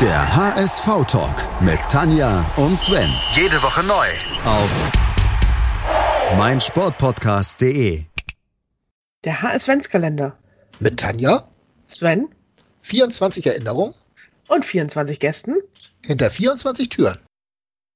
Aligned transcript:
Der 0.00 0.36
HSV-Talk 0.36 1.62
mit 1.62 1.78
Tanja 1.88 2.44
und 2.56 2.76
Sven. 2.76 3.08
Jede 3.36 3.62
Woche 3.62 3.84
neu. 3.84 4.06
Auf 4.44 4.68
meinsportpodcast.de. 6.36 8.02
Der 9.24 9.42
HS-Ventskalender. 9.42 10.36
Mit 10.80 10.98
Tanja, 10.98 11.48
Sven 11.86 12.28
24 12.82 13.46
Erinnerungen 13.46 13.94
und 14.48 14.64
24 14.64 15.20
Gästen. 15.20 15.54
hinter 16.04 16.28
24 16.28 16.88
Türen. 16.88 17.20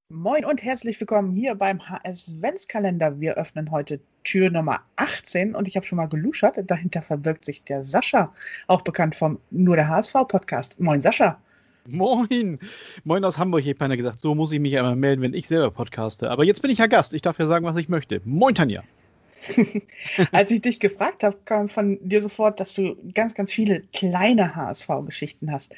Moin 0.09 0.45
und 0.45 0.63
herzlich 0.63 1.01
willkommen 1.01 1.33
hier 1.33 1.57
beim 1.57 1.81
HS-Ventskalender. 1.81 3.19
Wir 3.19 3.35
öffnen 3.35 3.73
heute 3.73 4.01
Tür 4.23 4.51
Nummer 4.51 4.83
18 4.95 5.57
und 5.57 5.67
ich 5.67 5.75
habe 5.75 5.85
schon 5.85 5.97
mal 5.97 6.09
geluschert. 6.09 6.59
Dahinter 6.65 7.03
verbirgt 7.03 7.45
sich 7.45 7.65
der 7.65 7.83
Sascha, 7.83 8.33
auch 8.69 8.83
bekannt 8.83 9.17
vom 9.17 9.41
Nur 9.51 9.75
der 9.75 9.89
HSV-Podcast. 9.89 10.79
Moin 10.79 11.03
Sascha. 11.03 11.41
Moin! 11.91 12.59
Moin 13.05 13.25
aus 13.25 13.39
Hamburg, 13.39 13.65
ich 13.65 13.81
habe 13.81 13.97
gesagt. 13.97 14.21
So 14.21 14.35
muss 14.35 14.53
ich 14.53 14.61
mich 14.61 14.77
einmal 14.77 14.95
melden, 14.95 15.23
wenn 15.23 15.33
ich 15.33 15.49
selber 15.49 15.71
podcaste. 15.71 16.31
Aber 16.31 16.45
jetzt 16.45 16.61
bin 16.61 16.71
ich 16.71 16.79
ja 16.79 16.87
Gast. 16.87 17.15
Ich 17.15 17.23
darf 17.23 17.39
ja 17.39 17.47
sagen, 17.47 17.65
was 17.65 17.77
ich 17.77 17.89
möchte. 17.89 18.21
Moin, 18.25 18.55
Tanja. 18.55 18.83
Als 20.33 20.51
ich 20.51 20.61
dich 20.61 20.81
gefragt 20.81 21.23
habe, 21.23 21.37
kam 21.45 21.69
von 21.69 21.99
dir 22.07 22.23
sofort, 22.23 22.61
dass 22.61 22.75
du 22.75 22.97
ganz, 23.15 23.35
ganz 23.35 23.53
viele 23.53 23.83
kleine 23.93 24.55
HSV-Geschichten 24.55 25.53
hast. 25.53 25.75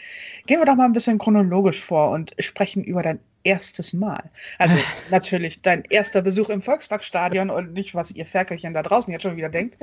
Gehen 0.47 0.61
wir 0.61 0.67
doch 0.67 0.77
mal 0.77 0.85
ein 0.85 0.93
bisschen 0.93 1.19
chronologisch 1.19 1.81
vor 1.81 2.11
und 2.11 2.35
sprechen 2.39 2.85
über 2.85 3.03
dein 3.03 3.21
erstes 3.45 3.93
Mal. 3.93 4.31
Also 4.59 4.77
natürlich 5.11 5.61
dein 5.63 5.85
erster 5.85 6.23
Besuch 6.23 6.51
im 6.51 6.63
Volksparkstadion 6.63 7.51
und 7.51 7.73
nicht, 7.73 7.95
was 7.95 8.11
ihr 8.13 8.27
Ferkelchen 8.27 8.75
da 8.75 8.83
draußen 8.83 9.13
jetzt 9.13 9.23
schon 9.23 9.37
wieder 9.37 9.49
denkt. 9.49 9.79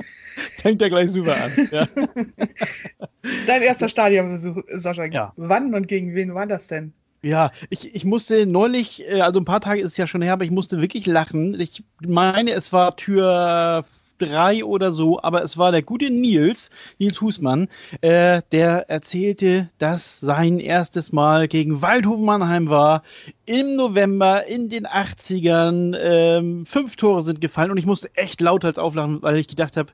Fängt 0.58 0.80
ja 0.80 0.88
gleich 0.88 1.10
super 1.10 1.36
an. 1.36 1.68
Ja. 1.70 1.88
Dein 3.46 3.62
erster 3.62 3.88
Stadionbesuch, 3.88 4.62
Sascha. 4.74 5.04
Ja. 5.06 5.32
Wann 5.36 5.74
und 5.74 5.88
gegen 5.88 6.14
wen 6.14 6.34
war 6.34 6.46
das 6.46 6.68
denn? 6.68 6.92
Ja, 7.22 7.50
ich, 7.68 7.94
ich 7.94 8.04
musste 8.04 8.46
neulich, 8.46 9.04
äh, 9.08 9.20
also 9.20 9.40
ein 9.40 9.44
paar 9.44 9.60
Tage 9.60 9.80
ist 9.80 9.92
es 9.92 9.96
ja 9.96 10.06
schon 10.06 10.22
her, 10.22 10.34
aber 10.34 10.44
ich 10.44 10.52
musste 10.52 10.80
wirklich 10.80 11.06
lachen. 11.06 11.58
Ich 11.58 11.82
meine, 12.06 12.52
es 12.52 12.72
war 12.72 12.96
Tür 12.96 13.84
drei 14.18 14.64
oder 14.64 14.92
so, 14.92 15.20
aber 15.22 15.42
es 15.42 15.56
war 15.58 15.72
der 15.72 15.82
gute 15.82 16.10
Nils, 16.10 16.70
Nils 16.98 17.20
Husmann, 17.20 17.68
äh, 18.00 18.42
der 18.52 18.88
erzählte, 18.90 19.70
dass 19.78 20.20
sein 20.20 20.58
erstes 20.58 21.12
Mal 21.12 21.48
gegen 21.48 21.82
Waldhofen 21.82 22.24
Mannheim 22.24 22.68
war 22.68 23.02
im 23.46 23.76
November 23.76 24.46
in 24.46 24.68
den 24.68 24.86
80ern. 24.86 25.96
Ähm, 26.00 26.66
fünf 26.66 26.96
Tore 26.96 27.22
sind 27.22 27.40
gefallen 27.40 27.70
und 27.70 27.78
ich 27.78 27.86
musste 27.86 28.14
echt 28.14 28.40
lauthals 28.40 28.78
auflachen, 28.78 29.22
weil 29.22 29.36
ich 29.36 29.48
gedacht 29.48 29.76
habe, 29.76 29.92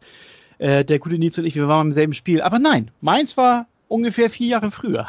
äh, 0.59 0.85
der 0.85 0.99
gute 0.99 1.19
Nils 1.19 1.39
und 1.39 1.45
ich, 1.45 1.55
wir 1.55 1.69
waren 1.69 1.89
im 1.89 1.93
selben 1.93 2.15
Spiel. 2.15 2.43
Aber 2.43 2.59
nein, 2.59 2.91
meins 3.01 3.37
war 3.37 3.67
ungefähr 3.89 4.31
vier 4.31 4.47
Jahre 4.49 4.71
früher. 4.71 5.07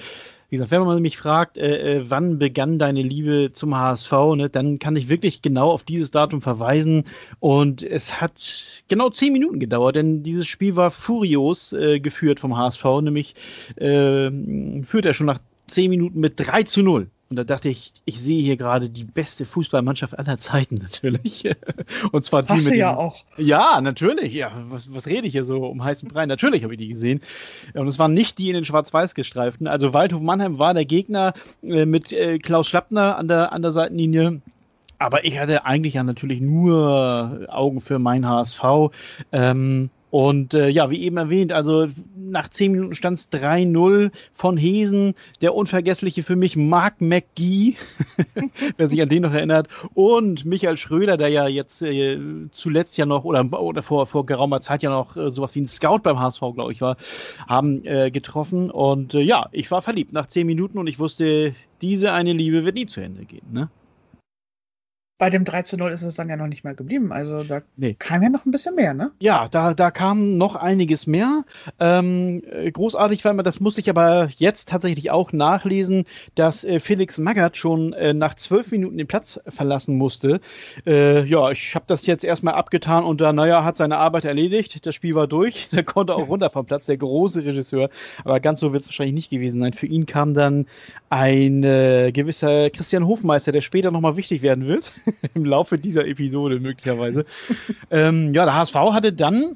wie 0.49 0.55
gesagt, 0.55 0.71
wenn 0.71 0.81
man 0.81 1.01
mich 1.01 1.17
fragt, 1.17 1.57
äh, 1.57 1.97
äh, 1.97 2.09
wann 2.09 2.39
begann 2.39 2.79
deine 2.79 3.01
Liebe 3.01 3.51
zum 3.51 3.75
HSV, 3.75 4.11
ne, 4.35 4.49
dann 4.49 4.79
kann 4.79 4.95
ich 4.95 5.09
wirklich 5.09 5.41
genau 5.41 5.71
auf 5.71 5.83
dieses 5.83 6.11
Datum 6.11 6.41
verweisen. 6.41 7.03
Und 7.39 7.83
es 7.83 8.21
hat 8.21 8.83
genau 8.87 9.09
zehn 9.09 9.33
Minuten 9.33 9.59
gedauert, 9.59 9.97
denn 9.97 10.23
dieses 10.23 10.47
Spiel 10.47 10.75
war 10.77 10.91
furios 10.91 11.73
äh, 11.73 11.99
geführt 11.99 12.39
vom 12.39 12.57
HSV, 12.57 12.85
nämlich 13.01 13.35
äh, 13.75 14.31
führt 14.83 15.05
er 15.05 15.13
schon 15.13 15.27
nach 15.27 15.39
zehn 15.67 15.89
Minuten 15.89 16.19
mit 16.21 16.33
3 16.37 16.63
zu 16.63 16.81
0. 16.81 17.09
Und 17.29 17.35
da 17.35 17.43
dachte 17.43 17.67
ich, 17.67 17.91
ich 18.05 18.21
sehe 18.21 18.41
hier 18.41 18.55
gerade 18.55 18.89
die 18.89 19.03
beste 19.03 19.45
Fußballmannschaft 19.45 20.17
aller 20.17 20.37
Zeiten 20.37 20.75
natürlich. 20.81 21.43
Und 22.11 22.23
zwar 22.23 22.43
die 22.43 22.49
Hast 22.49 22.65
mit 22.65 22.75
du 22.75 22.77
ja 22.77 22.95
auch. 22.95 23.17
ja, 23.37 23.81
natürlich. 23.81 24.33
Ja, 24.33 24.51
was, 24.69 24.93
was 24.93 25.07
rede 25.07 25.27
ich 25.27 25.33
hier 25.33 25.45
so 25.45 25.65
um 25.65 25.83
heißen 25.83 26.07
Brei? 26.07 26.25
Natürlich 26.25 26.63
habe 26.63 26.73
ich 26.73 26.79
die 26.79 26.87
gesehen. 26.87 27.21
Und 27.73 27.87
es 27.87 27.99
waren 27.99 28.13
nicht 28.13 28.37
die 28.37 28.49
in 28.49 28.55
den 28.55 28.65
Schwarz-Weiß 28.65 29.13
gestreiften. 29.13 29.67
Also 29.67 29.93
Waldhof 29.93 30.21
Mannheim 30.21 30.57
war 30.57 30.73
der 30.73 30.85
Gegner 30.85 31.33
äh, 31.63 31.85
mit 31.85 32.13
äh, 32.13 32.39
Klaus 32.39 32.67
Schlappner 32.67 33.17
an 33.17 33.27
der, 33.27 33.51
an 33.51 33.61
der 33.61 33.71
Seitenlinie. 33.71 34.41
Aber 34.99 35.25
ich 35.25 35.37
hatte 35.37 35.65
eigentlich 35.65 35.95
ja 35.95 36.03
natürlich 36.03 36.41
nur 36.41 37.45
Augen 37.49 37.81
für 37.81 37.99
mein 37.99 38.27
HSV. 38.27 38.63
Ähm, 39.31 39.89
und 40.09 40.53
äh, 40.53 40.69
ja, 40.69 40.89
wie 40.89 41.01
eben 41.03 41.17
erwähnt, 41.17 41.51
also 41.51 41.87
nach 42.15 42.49
zehn 42.49 42.71
Minuten 42.71 42.95
stand 42.95 43.17
es 43.17 43.31
3-0 43.31 44.11
von 44.33 44.57
Hesen, 44.57 45.15
der 45.41 45.53
unvergessliche 45.53 46.23
für 46.23 46.35
mich 46.35 46.55
Mark 46.55 47.01
McGee, 47.01 47.75
wer 48.77 48.87
sich 48.87 49.01
an 49.01 49.09
den 49.09 49.23
noch 49.23 49.33
erinnert, 49.33 49.67
und 49.93 50.45
Michael 50.45 50.77
Schröder, 50.77 51.17
der 51.17 51.29
ja 51.29 51.47
jetzt 51.47 51.81
äh, 51.81 52.19
zuletzt 52.51 52.97
ja 52.97 53.05
noch 53.05 53.25
oder, 53.25 53.61
oder 53.61 53.83
vor, 53.83 54.07
vor 54.07 54.25
geraumer 54.25 54.61
Zeit 54.61 54.83
ja 54.83 54.89
noch 54.89 55.17
äh, 55.17 55.31
sowas 55.31 55.53
wie 55.55 55.61
ein 55.61 55.67
Scout 55.67 55.99
beim 56.03 56.19
HSV, 56.19 56.41
glaube 56.55 56.71
ich, 56.71 56.81
war, 56.81 56.97
haben 57.47 57.83
äh, 57.85 58.09
getroffen. 58.11 58.71
Und 58.71 59.13
äh, 59.13 59.21
ja, 59.21 59.47
ich 59.51 59.69
war 59.71 59.81
verliebt 59.81 60.13
nach 60.13 60.27
zehn 60.27 60.47
Minuten 60.47 60.77
und 60.77 60.87
ich 60.87 60.99
wusste, 60.99 61.53
diese 61.81 62.13
eine 62.13 62.33
Liebe 62.33 62.65
wird 62.65 62.75
nie 62.75 62.87
zu 62.87 63.01
Ende 63.01 63.25
gehen. 63.25 63.45
Ne? 63.51 63.69
Bei 65.19 65.31
dem 65.31 65.45
3 65.45 65.63
zu 65.63 65.77
0 65.77 65.91
ist 65.91 66.03
es 66.03 66.13
dann 66.15 66.29
ja 66.29 66.37
noch 66.37 66.45
nicht 66.45 66.63
mal 66.63 66.75
geblieben. 66.75 67.11
Also 67.11 67.43
da 67.43 67.61
Nee. 67.75 67.95
kam 67.97 68.21
ja 68.21 68.29
noch 68.29 68.45
ein 68.45 68.51
bisschen 68.51 68.75
mehr, 68.75 68.93
ne? 68.93 69.09
Ja, 69.19 69.47
da, 69.49 69.73
da 69.73 69.89
kam 69.89 70.37
noch 70.37 70.55
einiges 70.55 71.07
mehr. 71.07 71.43
Ähm, 71.79 72.43
äh, 72.51 72.69
großartig 72.71 73.25
war 73.25 73.31
immer, 73.31 73.41
das 73.41 73.59
musste 73.59 73.81
ich 73.81 73.89
aber 73.89 74.29
jetzt 74.35 74.69
tatsächlich 74.69 75.09
auch 75.09 75.33
nachlesen, 75.33 76.05
dass 76.35 76.63
äh, 76.63 76.79
Felix 76.79 77.17
Magath 77.17 77.57
schon 77.57 77.93
äh, 77.93 78.13
nach 78.13 78.35
zwölf 78.35 78.71
Minuten 78.71 78.99
den 78.99 79.07
Platz 79.07 79.39
verlassen 79.47 79.97
musste. 79.97 80.39
Äh, 80.85 81.23
ja, 81.25 81.49
ich 81.49 81.73
habe 81.73 81.85
das 81.87 82.05
jetzt 82.05 82.23
erstmal 82.23 82.53
abgetan 82.53 83.03
und 83.03 83.19
da, 83.19 83.33
naja, 83.33 83.63
hat 83.63 83.77
seine 83.77 83.97
Arbeit 83.97 84.25
erledigt. 84.25 84.85
Das 84.85 84.93
Spiel 84.93 85.15
war 85.15 85.25
durch. 85.25 85.67
Der 85.71 85.83
konnte 85.83 86.13
auch 86.13 86.27
runter 86.27 86.51
vom 86.51 86.67
Platz, 86.67 86.85
der 86.85 86.97
große 86.97 87.43
Regisseur. 87.43 87.89
Aber 88.23 88.39
ganz 88.39 88.59
so 88.59 88.71
wird 88.71 88.83
es 88.83 88.87
wahrscheinlich 88.89 89.15
nicht 89.15 89.29
gewesen 89.31 89.61
sein. 89.61 89.73
Für 89.73 89.87
ihn 89.87 90.05
kam 90.05 90.35
dann 90.35 90.67
ein 91.09 91.63
äh, 91.63 92.11
gewisser 92.13 92.69
Christian 92.69 93.07
Hofmeister, 93.07 93.51
der 93.51 93.61
später 93.61 93.89
nochmal 93.89 94.15
wichtig 94.15 94.43
werden 94.43 94.67
wird. 94.67 94.91
Im 95.33 95.45
Laufe 95.45 95.77
dieser 95.77 96.07
Episode 96.07 96.59
möglicherweise. 96.59 97.25
ähm, 97.91 98.33
ja, 98.33 98.45
der 98.45 98.55
HSV 98.55 98.75
hatte 98.75 99.13
dann 99.13 99.55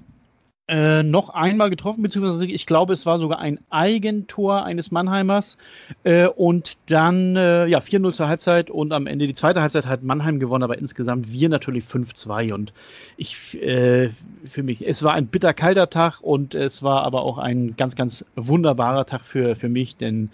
äh, 0.72 1.04
noch 1.04 1.30
einmal 1.32 1.70
getroffen, 1.70 2.02
beziehungsweise 2.02 2.46
ich 2.46 2.66
glaube, 2.66 2.94
es 2.94 3.06
war 3.06 3.20
sogar 3.20 3.40
ein 3.40 3.60
Eigentor 3.70 4.64
eines 4.64 4.90
Mannheimers. 4.90 5.58
Äh, 6.06 6.28
und 6.28 6.78
dann, 6.86 7.36
äh, 7.36 7.68
ja, 7.68 7.80
4-0 7.80 8.14
zur 8.14 8.30
Halbzeit 8.30 8.70
und 8.70 8.94
am 8.94 9.06
Ende 9.06 9.28
die 9.28 9.34
zweite 9.34 9.62
Halbzeit 9.62 9.86
hat 9.86 10.02
Mannheim 10.02 10.40
gewonnen, 10.40 10.64
aber 10.64 10.78
insgesamt 10.78 11.30
wir 11.30 11.50
natürlich 11.50 11.84
5-2. 11.84 12.54
Und 12.54 12.72
ich, 13.18 13.62
äh, 13.62 14.12
für 14.50 14.64
mich, 14.64 14.88
es 14.88 15.04
war 15.04 15.14
ein 15.14 15.28
bitterkalter 15.28 15.90
Tag 15.90 16.22
und 16.22 16.56
es 16.56 16.82
war 16.82 17.06
aber 17.06 17.24
auch 17.24 17.38
ein 17.38 17.76
ganz, 17.76 17.98
ganz 17.98 18.24
wunderbarer 18.38 19.06
Tag 19.06 19.26
für, 19.26 19.58
für 19.58 19.68
mich, 19.68 19.98
denn 19.98 20.30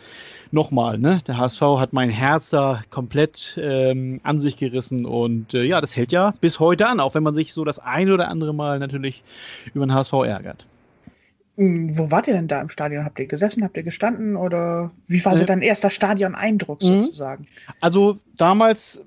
nochmal, 0.51 0.97
ne, 0.97 1.21
der 1.27 1.37
HSV 1.37 1.61
hat 1.77 1.93
mein 1.93 2.09
Herz 2.09 2.49
da 2.49 2.81
komplett 2.89 3.59
ähm, 3.61 4.19
an 4.23 4.39
sich 4.39 4.57
gerissen 4.57 5.05
und 5.05 5.53
äh, 5.53 5.63
ja, 5.63 5.81
das 5.81 5.95
hält 5.95 6.11
ja 6.11 6.31
bis 6.39 6.59
heute 6.59 6.87
an, 6.87 6.99
auch 6.99 7.15
wenn 7.15 7.23
man 7.23 7.35
sich 7.35 7.53
so 7.53 7.65
das 7.65 7.79
ein 7.79 8.11
oder 8.11 8.29
andere 8.29 8.53
Mal 8.53 8.79
natürlich 8.79 9.23
über 9.73 9.85
den 9.85 9.93
HSV 9.93 10.13
ärgert. 10.27 10.65
Hm, 11.57 11.97
Wo 11.97 12.11
wart 12.11 12.27
ihr 12.27 12.33
denn 12.33 12.47
da 12.47 12.61
im 12.61 12.69
Stadion? 12.69 13.03
Habt 13.03 13.17
ihr 13.19 13.25
gesessen, 13.25 13.63
habt 13.63 13.75
ihr 13.77 13.83
gestanden 13.83 14.35
oder 14.35 14.91
wie 15.07 15.23
war 15.25 15.35
so 15.35 15.43
Äh, 15.43 15.47
dein 15.47 15.61
erster 15.61 15.89
Stadion-Eindruck 15.89 16.83
Mhm. 16.83 17.03
sozusagen? 17.03 17.47
Also 17.81 18.19
damals, 18.37 19.01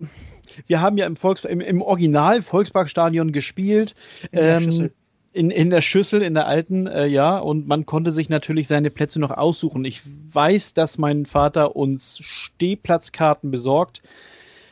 wir 0.67 0.81
haben 0.81 0.97
ja 0.99 1.07
im, 1.07 1.17
Volks, 1.17 1.45
im, 1.45 1.61
im 1.61 1.81
Original 1.81 2.43
Volksparkstadion 2.43 3.33
gespielt. 3.33 3.95
In 4.33 4.39
der 4.41 4.57
ähm, 4.57 4.63
Schüssel. 4.65 4.93
In, 5.33 5.53
in 5.53 5.71
der 5.71 5.81
Schüssel, 5.81 6.23
in 6.23 6.35
der 6.35 6.49
alten, 6.49 6.89
äh, 6.89 7.07
ja, 7.07 7.39
und 7.39 7.69
man 7.69 7.87
konnte 7.87 8.11
sich 8.11 8.29
natürlich 8.31 8.67
seine 8.67 8.91
Plätze 8.91 9.21
noch 9.21 9.31
aussuchen. 9.31 9.85
Ich 9.85 10.01
weiß, 10.33 10.75
dass 10.75 10.99
mein 10.99 11.25
Vater 11.25 11.77
uns 11.77 12.19
Stehplatzkarten 12.21 13.53
besorgt 13.53 14.03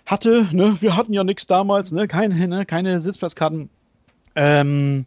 hatte. 0.05 0.49
Ne? 0.51 0.77
Wir 0.81 0.97
hatten 0.97 1.13
ja 1.13 1.23
nichts 1.23 1.47
damals, 1.47 1.93
ne? 1.93 2.09
Keine, 2.09 2.49
ne? 2.49 2.67
keine 2.67 3.01
Sitzplatzkarten. 3.01 3.71
Ähm, 4.35 5.05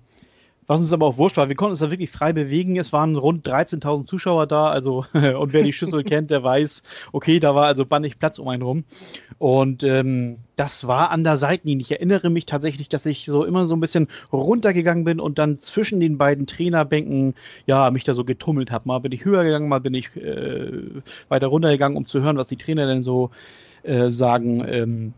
Was 0.72 0.80
uns 0.80 0.94
aber 0.94 1.06
auch 1.06 1.18
wurscht 1.18 1.36
war, 1.36 1.50
wir 1.50 1.58
konnten 1.58 1.72
uns 1.72 1.82
da 1.82 1.92
wirklich 1.92 2.12
frei 2.12 2.32
bewegen. 2.32 2.78
Es 2.78 2.94
waren 2.94 3.18
rund 3.18 3.46
13.000 3.46 4.06
Zuschauer 4.06 4.48
da, 4.48 4.70
also 4.70 5.04
und 5.14 5.52
wer 5.52 5.64
die 5.64 5.74
Schüssel 5.74 6.02
kennt, 6.06 6.32
der 6.32 6.46
weiß, 6.46 6.84
okay, 7.12 7.42
da 7.42 7.54
war 7.54 7.66
also 7.66 7.86
bannig 7.86 8.20
Platz 8.20 8.40
um 8.40 8.48
einen 8.48 8.64
rum. 8.64 8.86
Und 9.38 9.84
ähm, 9.84 10.38
das 10.56 10.88
war 10.88 11.12
an 11.12 11.26
der 11.26 11.36
Seitenlinie. 11.36 11.82
Ich 11.82 11.92
erinnere 11.92 12.30
mich 12.30 12.46
tatsächlich, 12.46 12.88
dass 12.88 13.06
ich 13.06 13.26
so 13.26 13.44
immer 13.44 13.68
so 13.68 13.74
ein 13.74 13.82
bisschen 13.82 14.08
runtergegangen 14.32 15.04
bin 15.04 15.20
und 15.20 15.40
dann 15.40 15.60
zwischen 15.60 16.00
den 16.00 16.18
beiden 16.18 16.48
Trainerbänken 16.48 17.36
ja 17.66 17.92
mich 17.92 18.06
da 18.06 18.14
so 18.14 18.24
getummelt 18.24 18.72
habe. 18.72 18.88
Mal 18.88 19.00
bin 19.00 19.12
ich 19.12 19.26
höher 19.26 19.44
gegangen, 19.44 19.68
mal 19.68 19.82
bin 19.82 19.94
ich 19.94 20.16
äh, 20.16 20.72
weiter 21.28 21.48
runtergegangen, 21.48 21.98
um 21.98 22.08
zu 22.08 22.22
hören, 22.22 22.38
was 22.38 22.48
die 22.48 22.56
Trainer 22.56 22.88
denn 22.88 23.04
so 23.04 23.32
äh, 23.84 24.10
sagen. 24.10 24.64
Ähm, 24.66 25.14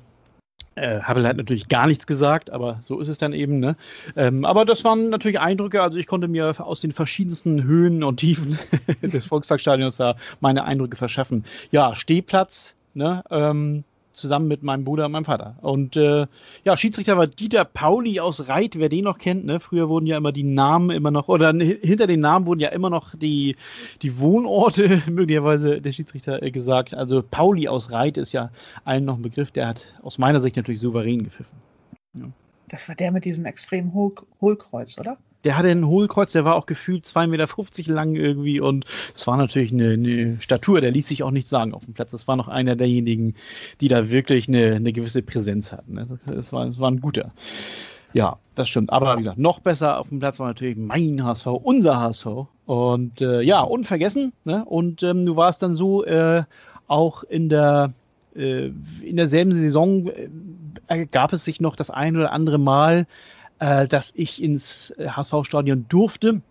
äh, 0.75 1.01
habe 1.01 1.23
halt 1.23 1.37
natürlich 1.37 1.67
gar 1.67 1.87
nichts 1.87 2.07
gesagt, 2.07 2.49
aber 2.49 2.81
so 2.85 2.99
ist 2.99 3.07
es 3.07 3.17
dann 3.17 3.33
eben. 3.33 3.59
Ne? 3.59 3.75
Ähm, 4.15 4.45
aber 4.45 4.65
das 4.65 4.83
waren 4.83 5.09
natürlich 5.09 5.39
Eindrücke. 5.39 5.81
Also 5.81 5.97
ich 5.97 6.07
konnte 6.07 6.27
mir 6.27 6.55
aus 6.59 6.81
den 6.81 6.91
verschiedensten 6.91 7.63
Höhen 7.63 8.03
und 8.03 8.17
Tiefen 8.17 8.57
des 9.01 9.25
Volksparkstadions 9.25 9.97
da 9.97 10.15
meine 10.39 10.65
Eindrücke 10.65 10.97
verschaffen. 10.97 11.45
Ja, 11.71 11.95
Stehplatz, 11.95 12.75
ne? 12.93 13.23
Ähm, 13.29 13.83
zusammen 14.13 14.47
mit 14.47 14.63
meinem 14.63 14.85
Bruder 14.85 15.05
und 15.05 15.11
meinem 15.11 15.25
Vater. 15.25 15.55
Und 15.61 15.97
äh, 15.97 16.27
ja, 16.63 16.77
Schiedsrichter 16.77 17.17
war 17.17 17.27
Dieter 17.27 17.65
Pauli 17.65 18.19
aus 18.19 18.47
Reit, 18.47 18.77
wer 18.77 18.89
den 18.89 19.03
noch 19.05 19.17
kennt. 19.17 19.45
Ne? 19.45 19.59
Früher 19.59 19.89
wurden 19.89 20.05
ja 20.05 20.17
immer 20.17 20.31
die 20.31 20.43
Namen 20.43 20.89
immer 20.91 21.11
noch, 21.11 21.27
oder 21.27 21.51
hinter 21.53 22.07
den 22.07 22.19
Namen 22.19 22.45
wurden 22.45 22.59
ja 22.59 22.69
immer 22.69 22.89
noch 22.89 23.15
die, 23.15 23.55
die 24.01 24.19
Wohnorte 24.19 25.01
möglicherweise 25.09 25.81
der 25.81 25.91
Schiedsrichter 25.91 26.41
äh, 26.41 26.51
gesagt. 26.51 26.93
Also 26.93 27.23
Pauli 27.23 27.67
aus 27.67 27.91
Reit 27.91 28.17
ist 28.17 28.31
ja 28.31 28.51
allen 28.85 29.05
noch 29.05 29.17
ein 29.17 29.23
Begriff, 29.23 29.51
der 29.51 29.67
hat 29.67 29.93
aus 30.01 30.17
meiner 30.17 30.39
Sicht 30.39 30.55
natürlich 30.55 30.81
souverän 30.81 31.23
gepfiffen. 31.23 31.55
Ja. 32.13 32.25
Das 32.69 32.87
war 32.87 32.95
der 32.95 33.11
mit 33.11 33.25
diesem 33.25 33.45
extremen 33.45 33.93
Hohl 33.93 34.13
Hohlkreuz, 34.41 34.97
oder? 34.97 35.17
Der 35.43 35.57
hatte 35.57 35.69
ein 35.69 35.87
Hohlkreuz, 35.87 36.31
der 36.31 36.45
war 36.45 36.55
auch 36.55 36.65
gefühlt 36.65 37.05
2,50 37.05 37.27
Meter 37.27 37.93
lang 37.93 38.15
irgendwie 38.15 38.59
und 38.59 38.85
es 39.15 39.27
war 39.27 39.37
natürlich 39.37 39.71
eine, 39.71 39.91
eine, 39.91 40.37
Statur, 40.39 40.81
der 40.81 40.91
ließ 40.91 41.07
sich 41.07 41.23
auch 41.23 41.31
nicht 41.31 41.47
sagen 41.47 41.73
auf 41.73 41.85
dem 41.85 41.93
Platz. 41.93 42.11
Das 42.11 42.27
war 42.27 42.35
noch 42.35 42.47
einer 42.47 42.75
derjenigen, 42.75 43.35
die 43.81 43.87
da 43.87 44.09
wirklich 44.09 44.47
eine, 44.47 44.75
eine 44.75 44.93
gewisse 44.93 45.21
Präsenz 45.21 45.71
hatten. 45.71 45.93
Ne? 45.93 46.19
Das 46.25 46.53
war, 46.53 46.77
war 46.79 46.91
ein 46.91 47.01
guter. 47.01 47.31
Ja, 48.13 48.37
das 48.55 48.69
stimmt. 48.69 48.91
Aber 48.91 49.15
wie 49.15 49.23
gesagt, 49.23 49.39
noch 49.39 49.59
besser 49.59 49.99
auf 49.99 50.09
dem 50.09 50.19
Platz 50.19 50.39
war 50.39 50.47
natürlich 50.47 50.77
mein 50.77 51.23
HSV, 51.23 51.47
unser 51.47 51.99
HSV. 51.99 52.27
Und 52.65 53.21
äh, 53.21 53.41
ja, 53.41 53.61
unvergessen. 53.61 54.33
Ne? 54.45 54.63
Und 54.65 55.03
ähm, 55.03 55.25
du 55.25 55.35
warst 55.35 55.63
dann 55.63 55.73
so 55.75 56.05
äh, 56.05 56.43
auch 56.87 57.23
in 57.23 57.49
der 57.49 57.93
äh, 58.35 58.71
in 59.01 59.17
derselben 59.17 59.53
Saison 59.53 60.09
äh, 60.87 61.05
gab 61.07 61.33
es 61.33 61.43
sich 61.43 61.59
noch 61.59 61.75
das 61.75 61.89
ein 61.89 62.15
oder 62.15 62.31
andere 62.31 62.59
Mal 62.59 63.07
äh, 63.63 63.87
dass 63.87 64.11
ich 64.13 64.43
ins 64.43 64.93
HSV-Stadion 64.99 65.85
durfte. 65.87 66.41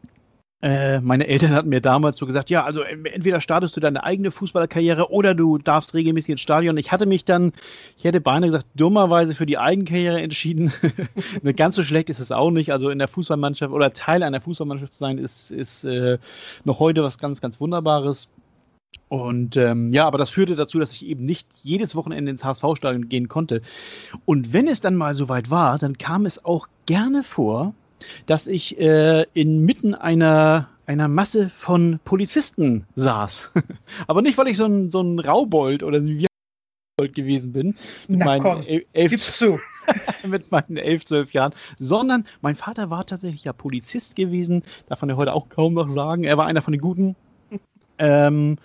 Äh, 0.63 1.01
meine 1.01 1.27
Eltern 1.27 1.51
hatten 1.51 1.69
mir 1.69 1.83
damals 1.83 2.19
so 2.19 2.25
gesagt, 2.25 2.49
ja, 2.49 2.65
also 2.65 2.81
entweder 2.83 3.43
startest 3.43 3.77
du 3.77 3.81
deine 3.81 4.03
eigene 4.05 4.31
Fußballerkarriere 4.31 5.11
oder 5.11 5.35
du 5.35 5.59
darfst 5.59 5.93
regelmäßig 5.93 6.31
ins 6.31 6.41
Stadion. 6.41 6.79
Ich 6.79 6.91
hatte 6.91 7.05
mich 7.05 7.27
dann, 7.27 7.53
ich 7.99 8.05
hätte 8.05 8.23
beinahe 8.23 8.49
gesagt, 8.49 8.67
dummerweise 8.77 9.35
für 9.35 9.45
die 9.45 9.59
Eigenkarriere 9.59 10.23
entschieden. 10.23 10.73
Ganz 11.57 11.75
so 11.75 11.85
schlecht 11.85 12.09
ist 12.09 12.21
es 12.21 12.33
auch 12.33 12.51
nicht. 12.51 12.73
Also 12.73 12.89
in 12.89 12.99
der 12.99 13.09
Fußballmannschaft 13.09 13.75
oder 13.75 13.93
Teil 13.93 14.23
einer 14.23 14.41
Fußballmannschaft 14.41 14.95
zu 14.95 15.01
sein, 15.01 15.19
ist, 15.19 15.51
ist 15.51 15.85
äh, 15.85 16.17
noch 16.65 16.79
heute 16.79 17.03
was 17.03 17.19
ganz, 17.19 17.43
ganz 17.43 17.61
Wunderbares. 17.61 18.29
Und 19.09 19.57
ähm, 19.57 19.93
ja, 19.93 20.07
aber 20.07 20.17
das 20.17 20.31
führte 20.31 20.57
dazu, 20.57 20.79
dass 20.79 20.95
ich 20.95 21.05
eben 21.07 21.27
nicht 21.27 21.47
jedes 21.63 21.95
Wochenende 21.95 22.31
ins 22.31 22.45
HSV-Stadion 22.45 23.09
gehen 23.09 23.29
konnte. 23.29 23.61
Und 24.25 24.53
wenn 24.53 24.67
es 24.67 24.81
dann 24.81 24.97
mal 24.97 25.15
soweit 25.15 25.51
war, 25.51 25.79
dann 25.79 25.99
kam 25.99 26.25
es 26.25 26.45
auch 26.45 26.67
gerne 26.87 27.23
vor, 27.23 27.75
dass 28.27 28.47
ich 28.47 28.79
äh, 28.79 29.27
inmitten 29.35 29.95
einer, 29.95 30.69
einer 30.87 31.09
Masse 31.09 31.51
von 31.51 32.01
Polizisten 32.05 32.87
saß. 32.95 33.53
aber 34.07 34.23
nicht, 34.23 34.39
weil 34.39 34.49
ich 34.49 34.57
so 34.57 34.65
ein, 34.65 34.91
so 34.91 35.03
ein 35.03 35.19
Raubold 35.19 35.83
oder 35.83 36.03
wie 36.03 36.27
gewesen 37.09 37.53
bin. 37.53 37.75
Mit 38.09 38.21
Na, 38.21 38.25
meinen 38.25 38.43
komm, 38.43 38.63
elf, 38.63 39.11
gib's 39.11 39.39
zu. 39.39 39.59
mit 40.27 40.51
meinen 40.53 40.77
elf, 40.77 41.05
zwölf 41.05 41.33
Jahren, 41.33 41.53
sondern 41.79 42.27
mein 42.41 42.55
Vater 42.55 42.91
war 42.91 43.05
tatsächlich 43.05 43.45
ja 43.45 43.53
Polizist 43.53 44.15
gewesen, 44.15 44.63
darf 44.89 45.01
man 45.01 45.11
ja 45.11 45.17
heute 45.17 45.33
auch 45.33 45.49
kaum 45.49 45.75
noch 45.75 45.89
sagen. 45.89 46.25
Er 46.25 46.39
war 46.39 46.47
einer 46.47 46.63
von 46.63 46.73
den 46.73 46.81
Guten. 46.81 47.17
Ähm, 47.99 48.57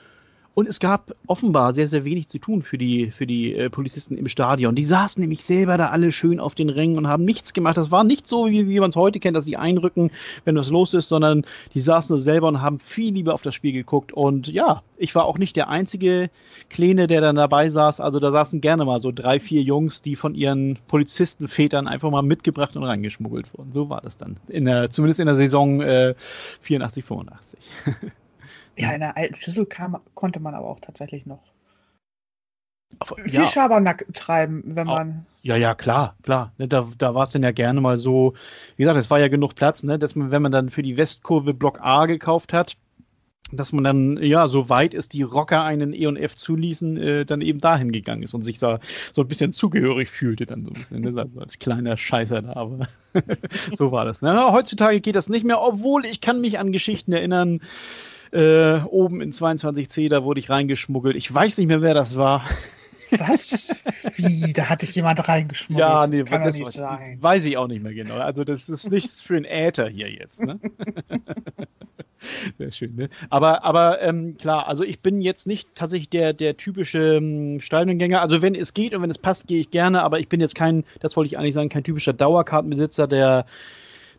und 0.57 0.68
es 0.68 0.80
gab 0.80 1.13
offenbar 1.27 1.75
sehr, 1.75 1.88
sehr 1.88 2.04
wenig 2.04 2.30
zu 2.30 2.39
tun 2.39 2.63
für 2.63 2.80
die, 2.80 3.12
für 3.12 3.27
die 3.27 3.54
äh, 3.54 3.69
Polizisten 3.69 4.18
im 4.18 4.27
Stadion. 4.27 4.74
Die 4.74 4.86
saßen 4.86 5.21
nämlich 5.21 5.44
selber 5.44 5.77
da 5.77 5.89
alle 5.89 6.12
schön 6.12 6.39
auf 6.39 6.56
den 6.56 6.71
Rängen 6.71 6.98
und 6.98 7.07
haben 7.07 7.25
nichts 7.25 7.54
gemacht. 7.54 7.77
Das 7.77 7.92
war 7.92 8.04
nicht 8.04 8.25
so, 8.25 8.50
wie, 8.50 8.68
wie 8.68 8.80
man 8.80 8.89
es 8.89 8.95
heute 8.95 9.19
kennt, 9.19 9.38
dass 9.38 9.45
sie 9.45 9.56
einrücken, 9.56 10.09
wenn 10.45 10.56
was 10.56 10.71
los 10.71 10.95
ist, 10.95 11.09
sondern 11.09 11.45
die 11.75 11.80
saßen 11.80 12.15
da 12.15 12.19
selber 12.19 12.48
und 12.48 12.59
haben 12.59 12.80
viel 12.80 13.13
lieber 13.13 13.36
auf 13.36 13.44
das 13.44 13.54
Spiel 13.54 13.71
geguckt. 13.71 14.13
Und 14.13 14.48
ja, 14.48 14.81
ich 14.98 15.13
war 15.13 15.25
auch 15.25 15.38
nicht 15.38 15.56
der 15.56 15.69
einzige 15.69 16.31
Kleine, 16.71 17.06
der 17.06 17.21
dann 17.21 17.36
dabei 17.36 17.69
saß. 17.69 18.01
Also 18.01 18.19
da 18.19 18.31
saßen 18.31 18.60
gerne 18.60 18.83
mal 18.83 19.00
so 19.00 19.12
drei, 19.12 19.39
vier 19.39 19.62
Jungs, 19.62 20.01
die 20.01 20.15
von 20.15 20.33
ihren 20.33 20.80
Polizistenvätern 20.88 21.88
einfach 21.88 22.10
mal 22.10 22.24
mitgebracht 22.24 22.75
und 22.75 22.83
reingeschmuggelt 22.83 23.53
wurden. 23.56 23.74
So 23.74 23.92
war 23.92 24.01
das 24.01 24.18
dann. 24.18 24.38
In 24.48 24.65
der, 24.65 24.89
zumindest 24.89 25.19
in 25.19 25.27
der 25.27 25.36
Saison 25.36 25.81
äh, 25.81 26.15
84, 26.62 27.06
85. 27.06 27.60
Ja, 28.77 28.91
in 28.91 29.01
der 29.01 29.18
alten 29.18 29.35
Schüssel 29.35 29.65
kam, 29.65 30.00
konnte 30.13 30.39
man 30.39 30.53
aber 30.53 30.68
auch 30.68 30.79
tatsächlich 30.79 31.25
noch 31.25 31.51
aber, 33.00 33.15
viel 33.24 33.41
ja. 33.41 33.47
Schabernack 33.47 34.06
treiben, 34.13 34.63
wenn 34.65 34.88
man. 34.88 35.25
Ja, 35.44 35.56
ja, 35.56 35.75
klar, 35.75 36.15
klar. 36.24 36.53
Ne, 36.57 36.68
da, 36.68 36.88
da 36.97 37.13
war 37.13 37.24
es 37.24 37.29
dann 37.29 37.44
ja 37.44 37.51
gerne 37.51 37.81
mal 37.81 37.97
so, 37.97 38.33
wie 38.75 38.83
gesagt, 38.83 39.00
es 39.00 39.09
war 39.09 39.19
ja 39.19 39.27
genug 39.27 39.56
Platz, 39.56 39.83
ne, 39.83 40.00
dass 40.00 40.15
man, 40.15 40.31
wenn 40.31 40.41
man 40.41 40.51
dann 40.51 40.69
für 40.69 40.83
die 40.83 40.97
Westkurve 40.97 41.53
Block 41.53 41.79
A 41.81 42.06
gekauft 42.06 42.53
hat, 42.53 42.77
dass 43.51 43.71
man 43.71 43.83
dann, 43.83 44.21
ja, 44.21 44.47
so 44.47 44.69
weit 44.69 44.94
es 44.94 45.09
die 45.09 45.21
Rocker 45.21 45.63
einen 45.63 45.94
E 45.94 46.07
und 46.07 46.18
F 46.18 46.35
zuließen, 46.35 46.97
äh, 46.97 47.25
dann 47.25 47.41
eben 47.41 47.62
dahin 47.62 47.91
gegangen 47.91 48.24
ist 48.24 48.33
und 48.33 48.44
sich 48.44 48.57
da 48.57 48.79
so 49.13 49.21
ein 49.21 49.27
bisschen 49.27 49.53
zugehörig 49.53 50.09
fühlte, 50.09 50.45
dann 50.45 50.65
so 50.65 50.71
ein 50.71 50.74
bisschen, 50.74 51.18
also 51.18 51.39
als 51.39 51.59
kleiner 51.59 51.97
Scheißer 51.97 52.41
da, 52.41 52.53
aber 52.53 52.88
so 53.74 53.91
war 53.91 54.06
das. 54.06 54.21
Ne? 54.21 54.51
Heutzutage 54.51 55.01
geht 55.01 55.15
das 55.15 55.29
nicht 55.29 55.45
mehr, 55.45 55.62
obwohl 55.62 56.06
ich 56.06 56.19
kann 56.19 56.41
mich 56.41 56.59
an 56.59 56.71
Geschichten 56.71 57.13
erinnern, 57.13 57.57
äh, 57.57 57.65
oben 58.31 59.21
in 59.21 59.31
22C, 59.31 60.09
da 60.09 60.24
wurde 60.24 60.39
ich 60.39 60.50
reingeschmuggelt. 60.50 61.15
Ich 61.15 61.33
weiß 61.33 61.57
nicht 61.57 61.68
mehr, 61.68 61.81
wer 61.81 61.94
das 61.94 62.18
war. 62.18 62.44
Was? 63.12 63.83
Wie? 64.15 64.53
Da 64.53 64.69
hatte 64.69 64.85
ich 64.85 64.95
jemand 64.95 65.27
reingeschmuggelt. 65.27 65.88
Ja, 65.88 66.07
nee, 66.07 66.19
das 66.19 66.29
kann 66.29 66.44
das 66.44 66.57
nicht 66.57 66.71
sein. 66.71 67.18
Weiß 67.21 67.45
ich 67.45 67.57
auch 67.57 67.68
nicht 67.68 67.83
mehr 67.83 67.94
genau. 67.94 68.15
Also, 68.15 68.44
das 68.44 68.69
ist 68.69 68.91
nichts 68.91 69.21
für 69.21 69.35
einen 69.35 69.45
Äther 69.45 69.88
hier 69.88 70.09
jetzt. 70.09 70.41
Ne? 70.41 70.59
Sehr 72.57 72.71
schön, 72.71 72.95
ne? 72.95 73.09
Aber, 73.29 73.63
aber 73.63 74.01
ähm, 74.01 74.38
klar, 74.38 74.68
also 74.68 74.83
ich 74.83 75.01
bin 75.01 75.21
jetzt 75.21 75.45
nicht 75.45 75.69
tatsächlich 75.75 76.09
der, 76.09 76.33
der 76.33 76.57
typische 76.57 77.17
ähm, 77.17 77.62
Stadiongänger. 77.62 78.22
Also, 78.22 78.41
wenn 78.41 78.55
es 78.55 78.74
geht 78.74 78.93
und 78.93 79.01
wenn 79.01 79.12
es 79.12 79.19
passt, 79.19 79.48
gehe 79.48 79.60
ich 79.62 79.72
gerne, 79.72 80.03
aber 80.03 80.19
ich 80.19 80.27
bin 80.27 80.41
jetzt 80.41 80.55
kein, 80.55 80.84
das 81.00 81.15
wollte 81.15 81.27
ich 81.27 81.38
eigentlich 81.38 81.53
sagen, 81.53 81.69
kein 81.69 81.84
typischer 81.84 82.13
Dauerkartenbesitzer, 82.13 83.07
der 83.07 83.46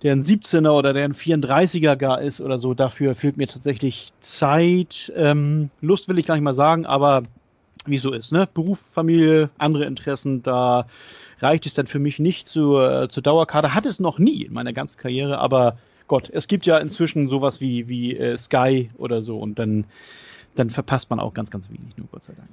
der 0.02 0.12
ein 0.12 0.24
17er 0.24 0.70
oder 0.70 0.92
der 0.92 1.04
ein 1.04 1.14
34er 1.14 1.96
gar 1.96 2.20
ist 2.20 2.40
oder 2.40 2.58
so. 2.58 2.74
Dafür 2.74 3.14
fehlt 3.14 3.36
mir 3.36 3.48
tatsächlich 3.48 4.12
Zeit. 4.20 5.12
Ähm, 5.16 5.70
Lust 5.80 6.08
will 6.08 6.18
ich 6.18 6.26
gar 6.26 6.34
nicht 6.34 6.44
mal 6.44 6.54
sagen, 6.54 6.86
aber 6.86 7.22
wie 7.86 7.98
so 7.98 8.12
ist, 8.12 8.32
ne? 8.32 8.48
Beruf, 8.52 8.84
Familie, 8.92 9.50
andere 9.58 9.84
Interessen, 9.84 10.42
da 10.42 10.86
reicht 11.40 11.66
es 11.66 11.74
dann 11.74 11.86
für 11.86 11.98
mich 11.98 12.18
nicht 12.18 12.48
zur, 12.48 13.02
äh, 13.02 13.08
zur 13.08 13.22
Dauerkarte. 13.22 13.74
Hat 13.74 13.86
es 13.86 14.00
noch 14.00 14.18
nie 14.18 14.42
in 14.42 14.52
meiner 14.52 14.72
ganzen 14.72 14.98
Karriere, 14.98 15.38
aber 15.38 15.78
Gott, 16.06 16.30
es 16.30 16.48
gibt 16.48 16.66
ja 16.66 16.78
inzwischen 16.78 17.28
sowas 17.28 17.60
wie, 17.60 17.88
wie 17.88 18.16
äh, 18.16 18.36
Sky 18.36 18.90
oder 18.98 19.22
so 19.22 19.38
und 19.38 19.58
dann, 19.58 19.84
dann 20.54 20.70
verpasst 20.70 21.10
man 21.10 21.20
auch 21.20 21.34
ganz, 21.34 21.50
ganz 21.50 21.68
wenig, 21.68 21.96
nur 21.96 22.08
Gott 22.10 22.24
sei 22.24 22.34
Dank. 22.34 22.48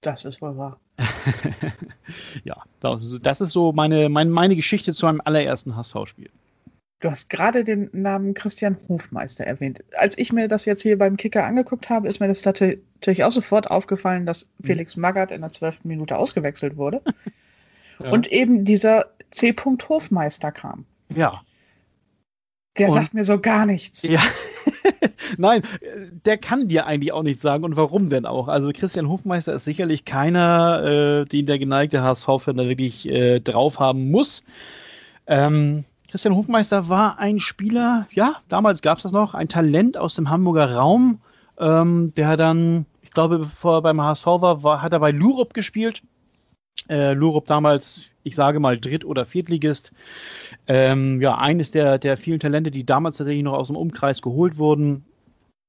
Das 0.00 0.24
ist 0.24 0.40
wohl 0.40 0.56
wahr. 0.56 0.78
ja, 2.44 2.56
das 2.80 3.40
ist 3.40 3.50
so 3.50 3.72
meine, 3.72 4.08
meine, 4.08 4.30
meine 4.30 4.56
Geschichte 4.56 4.94
zu 4.94 5.06
meinem 5.06 5.20
allerersten 5.24 5.76
HSV-Spiel. 5.76 6.30
Du 7.00 7.10
hast 7.10 7.28
gerade 7.28 7.62
den 7.62 7.90
Namen 7.92 8.32
Christian 8.32 8.76
Hofmeister 8.88 9.44
erwähnt. 9.44 9.84
Als 9.98 10.16
ich 10.16 10.32
mir 10.32 10.48
das 10.48 10.64
jetzt 10.64 10.82
hier 10.82 10.96
beim 10.96 11.18
Kicker 11.18 11.44
angeguckt 11.44 11.90
habe, 11.90 12.08
ist 12.08 12.20
mir 12.20 12.28
das 12.28 12.44
natürlich 12.44 13.22
auch 13.22 13.32
sofort 13.32 13.70
aufgefallen, 13.70 14.24
dass 14.24 14.48
mhm. 14.58 14.66
Felix 14.66 14.96
Magath 14.96 15.30
in 15.30 15.42
der 15.42 15.52
zwölften 15.52 15.88
Minute 15.88 16.16
ausgewechselt 16.16 16.76
wurde. 16.78 17.02
ja. 18.00 18.10
Und 18.10 18.28
eben 18.28 18.64
dieser 18.64 19.10
C. 19.30 19.54
Hofmeister 19.54 20.52
kam. 20.52 20.86
Ja. 21.14 21.42
Der 22.78 22.88
und, 22.88 22.94
sagt 22.94 23.12
mir 23.12 23.26
so 23.26 23.40
gar 23.40 23.66
nichts. 23.66 24.02
Ja. 24.02 24.22
Nein, 25.36 25.62
der 26.24 26.38
kann 26.38 26.68
dir 26.68 26.86
eigentlich 26.86 27.12
auch 27.12 27.22
nichts 27.22 27.42
sagen. 27.42 27.64
Und 27.64 27.76
warum 27.76 28.08
denn 28.08 28.24
auch? 28.24 28.48
Also 28.48 28.70
Christian 28.72 29.08
Hofmeister 29.08 29.52
ist 29.52 29.66
sicherlich 29.66 30.06
keiner, 30.06 30.82
äh, 30.82 31.24
den 31.26 31.44
der 31.44 31.58
geneigte 31.58 32.02
HSV-Fan 32.02 32.56
da 32.56 32.68
wirklich 32.68 33.06
äh, 33.08 33.40
drauf 33.40 33.80
haben 33.80 34.10
muss. 34.10 34.42
Ähm, 35.26 35.84
Christian 36.16 36.34
Hofmeister 36.34 36.88
war 36.88 37.18
ein 37.18 37.40
Spieler, 37.40 38.06
ja, 38.10 38.36
damals 38.48 38.80
gab 38.80 38.96
es 38.96 39.02
das 39.02 39.12
noch, 39.12 39.34
ein 39.34 39.50
Talent 39.50 39.98
aus 39.98 40.14
dem 40.14 40.30
Hamburger 40.30 40.74
Raum, 40.74 41.20
ähm, 41.58 42.14
der 42.16 42.38
dann, 42.38 42.86
ich 43.02 43.10
glaube, 43.10 43.40
bevor 43.40 43.74
er 43.74 43.82
beim 43.82 44.00
HSV 44.00 44.24
war, 44.24 44.62
war 44.62 44.80
hat 44.80 44.94
er 44.94 45.00
bei 45.00 45.10
Lurup 45.10 45.52
gespielt. 45.52 46.02
Äh, 46.88 47.12
Lurup 47.12 47.44
damals, 47.44 48.06
ich 48.22 48.34
sage 48.34 48.60
mal, 48.60 48.78
Dritt- 48.80 49.04
oder 49.04 49.26
Viertligist. 49.26 49.92
Ähm, 50.66 51.20
ja, 51.20 51.36
eines 51.36 51.72
der, 51.72 51.98
der 51.98 52.16
vielen 52.16 52.40
Talente, 52.40 52.70
die 52.70 52.86
damals 52.86 53.18
tatsächlich 53.18 53.44
noch 53.44 53.52
aus 53.52 53.66
dem 53.66 53.76
Umkreis 53.76 54.22
geholt 54.22 54.56
wurden. 54.56 55.04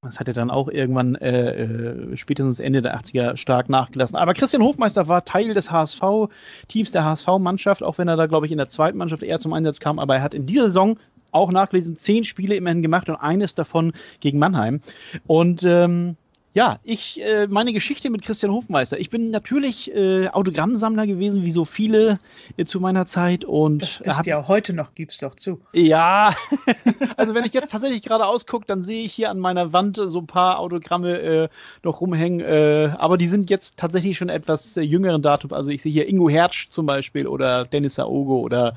Das 0.04 0.20
hat 0.20 0.28
er 0.28 0.36
dann 0.36 0.52
auch 0.52 0.68
irgendwann 0.68 1.16
äh, 1.16 1.64
äh, 1.64 2.18
spätestens 2.18 2.60
Ende 2.60 2.84
der 2.84 3.00
80er 3.00 3.36
stark 3.36 3.68
nachgelassen. 3.68 4.16
Aber 4.16 4.36
Christian 4.36 4.62
Hofmeister 4.62 5.08
war 5.08 5.26
Teil 5.26 5.56
des 5.56 5.72
HSV-Teams, 5.72 6.92
der 6.92 7.04
HSV-Mannschaft, 7.04 7.82
auch 7.82 7.98
wenn 7.98 8.08
er 8.08 8.16
da, 8.16 8.28
glaube 8.28 8.46
ich, 8.46 8.52
in 8.52 8.60
der 8.60 8.70
zweiten 8.70 9.00
Mannschaft 9.00 9.24
eher 9.24 9.40
zum 9.40 9.54
Einsatz 9.54 9.80
kam. 9.80 9.98
Aber 9.98 10.16
er 10.16 10.22
hat 10.22 10.36
in 10.36 10.46
dieser 10.46 10.66
Saison 10.66 11.00
auch 11.32 11.52
nachgelesen 11.52 11.98
zehn 11.98 12.24
Spiele 12.24 12.56
immerhin 12.56 12.84
gemacht 12.84 13.10
und 13.10 13.16
eines 13.16 13.56
davon 13.56 13.92
gegen 14.20 14.38
Mannheim. 14.38 14.82
Und 15.26 15.64
ähm, 15.64 16.16
ja, 16.58 16.80
ich, 16.84 17.22
äh, 17.22 17.46
meine 17.46 17.72
Geschichte 17.72 18.10
mit 18.10 18.24
Christian 18.24 18.52
Hofmeister. 18.52 19.00
Ich 19.00 19.12
bin 19.12 19.30
natürlich 19.30 19.94
äh, 19.94 20.28
Autogrammsammler 20.30 21.06
gewesen, 21.06 21.44
wie 21.44 21.52
so 21.52 21.66
viele 21.66 22.18
äh, 22.58 22.66
zu 22.66 22.80
meiner 22.80 23.06
Zeit. 23.06 23.46
Und 23.46 23.84
das 23.84 24.18
ist 24.18 24.26
ja 24.26 24.48
heute 24.48 24.74
noch, 24.74 24.96
gib's 24.96 25.20
doch 25.20 25.36
zu. 25.36 25.62
Ja, 25.72 26.34
also 27.16 27.36
wenn 27.36 27.46
ich 27.46 27.54
jetzt 27.54 27.72
tatsächlich 27.72 28.02
gerade 28.02 28.26
ausgucke, 28.26 28.66
dann 28.66 28.82
sehe 28.82 29.06
ich 29.06 29.14
hier 29.14 29.30
an 29.30 29.38
meiner 29.38 29.72
Wand 29.72 29.98
so 29.98 30.18
ein 30.18 30.26
paar 30.26 30.58
Autogramme 30.58 31.20
äh, 31.20 31.50
noch 31.84 32.02
rumhängen. 32.02 32.40
Äh, 32.40 32.92
aber 32.98 33.20
die 33.20 33.28
sind 33.28 33.52
jetzt 33.52 33.78
tatsächlich 33.78 34.18
schon 34.18 34.30
etwas 34.30 34.78
äh, 34.78 34.82
jüngeren 34.82 35.22
Datum. 35.22 35.54
Also 35.54 35.70
ich 35.70 35.84
sehe 35.84 35.92
hier 35.92 36.10
Ingo 36.10 36.28
Hertsch 36.28 36.70
zum 36.72 36.88
Beispiel 36.88 37.28
oder 37.28 37.66
Dennis 37.66 37.94
Saogo 37.96 38.40
oder 38.40 38.76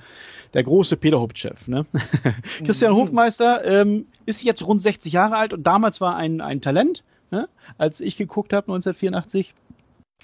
der 0.53 0.65
große 0.65 0.99
Peter 0.99 1.19
Huptchev. 1.19 1.67
Ne? 1.67 1.87
Christian 2.63 2.93
mhm. 2.93 2.97
Hofmeister 2.97 3.65
ähm, 3.65 4.05
ist 4.27 4.45
jetzt 4.45 4.67
rund 4.67 4.83
60 4.83 5.15
Jahre 5.15 5.37
alt 5.37 5.55
und 5.55 5.67
damals 5.67 6.03
war 6.03 6.17
ein, 6.17 6.43
ein 6.43 6.61
Talent 6.61 7.05
ne? 7.31 7.49
als 7.79 8.01
ich 8.01 8.17
geguckt 8.17 8.53
habe, 8.53 8.73
1984. 8.73 9.55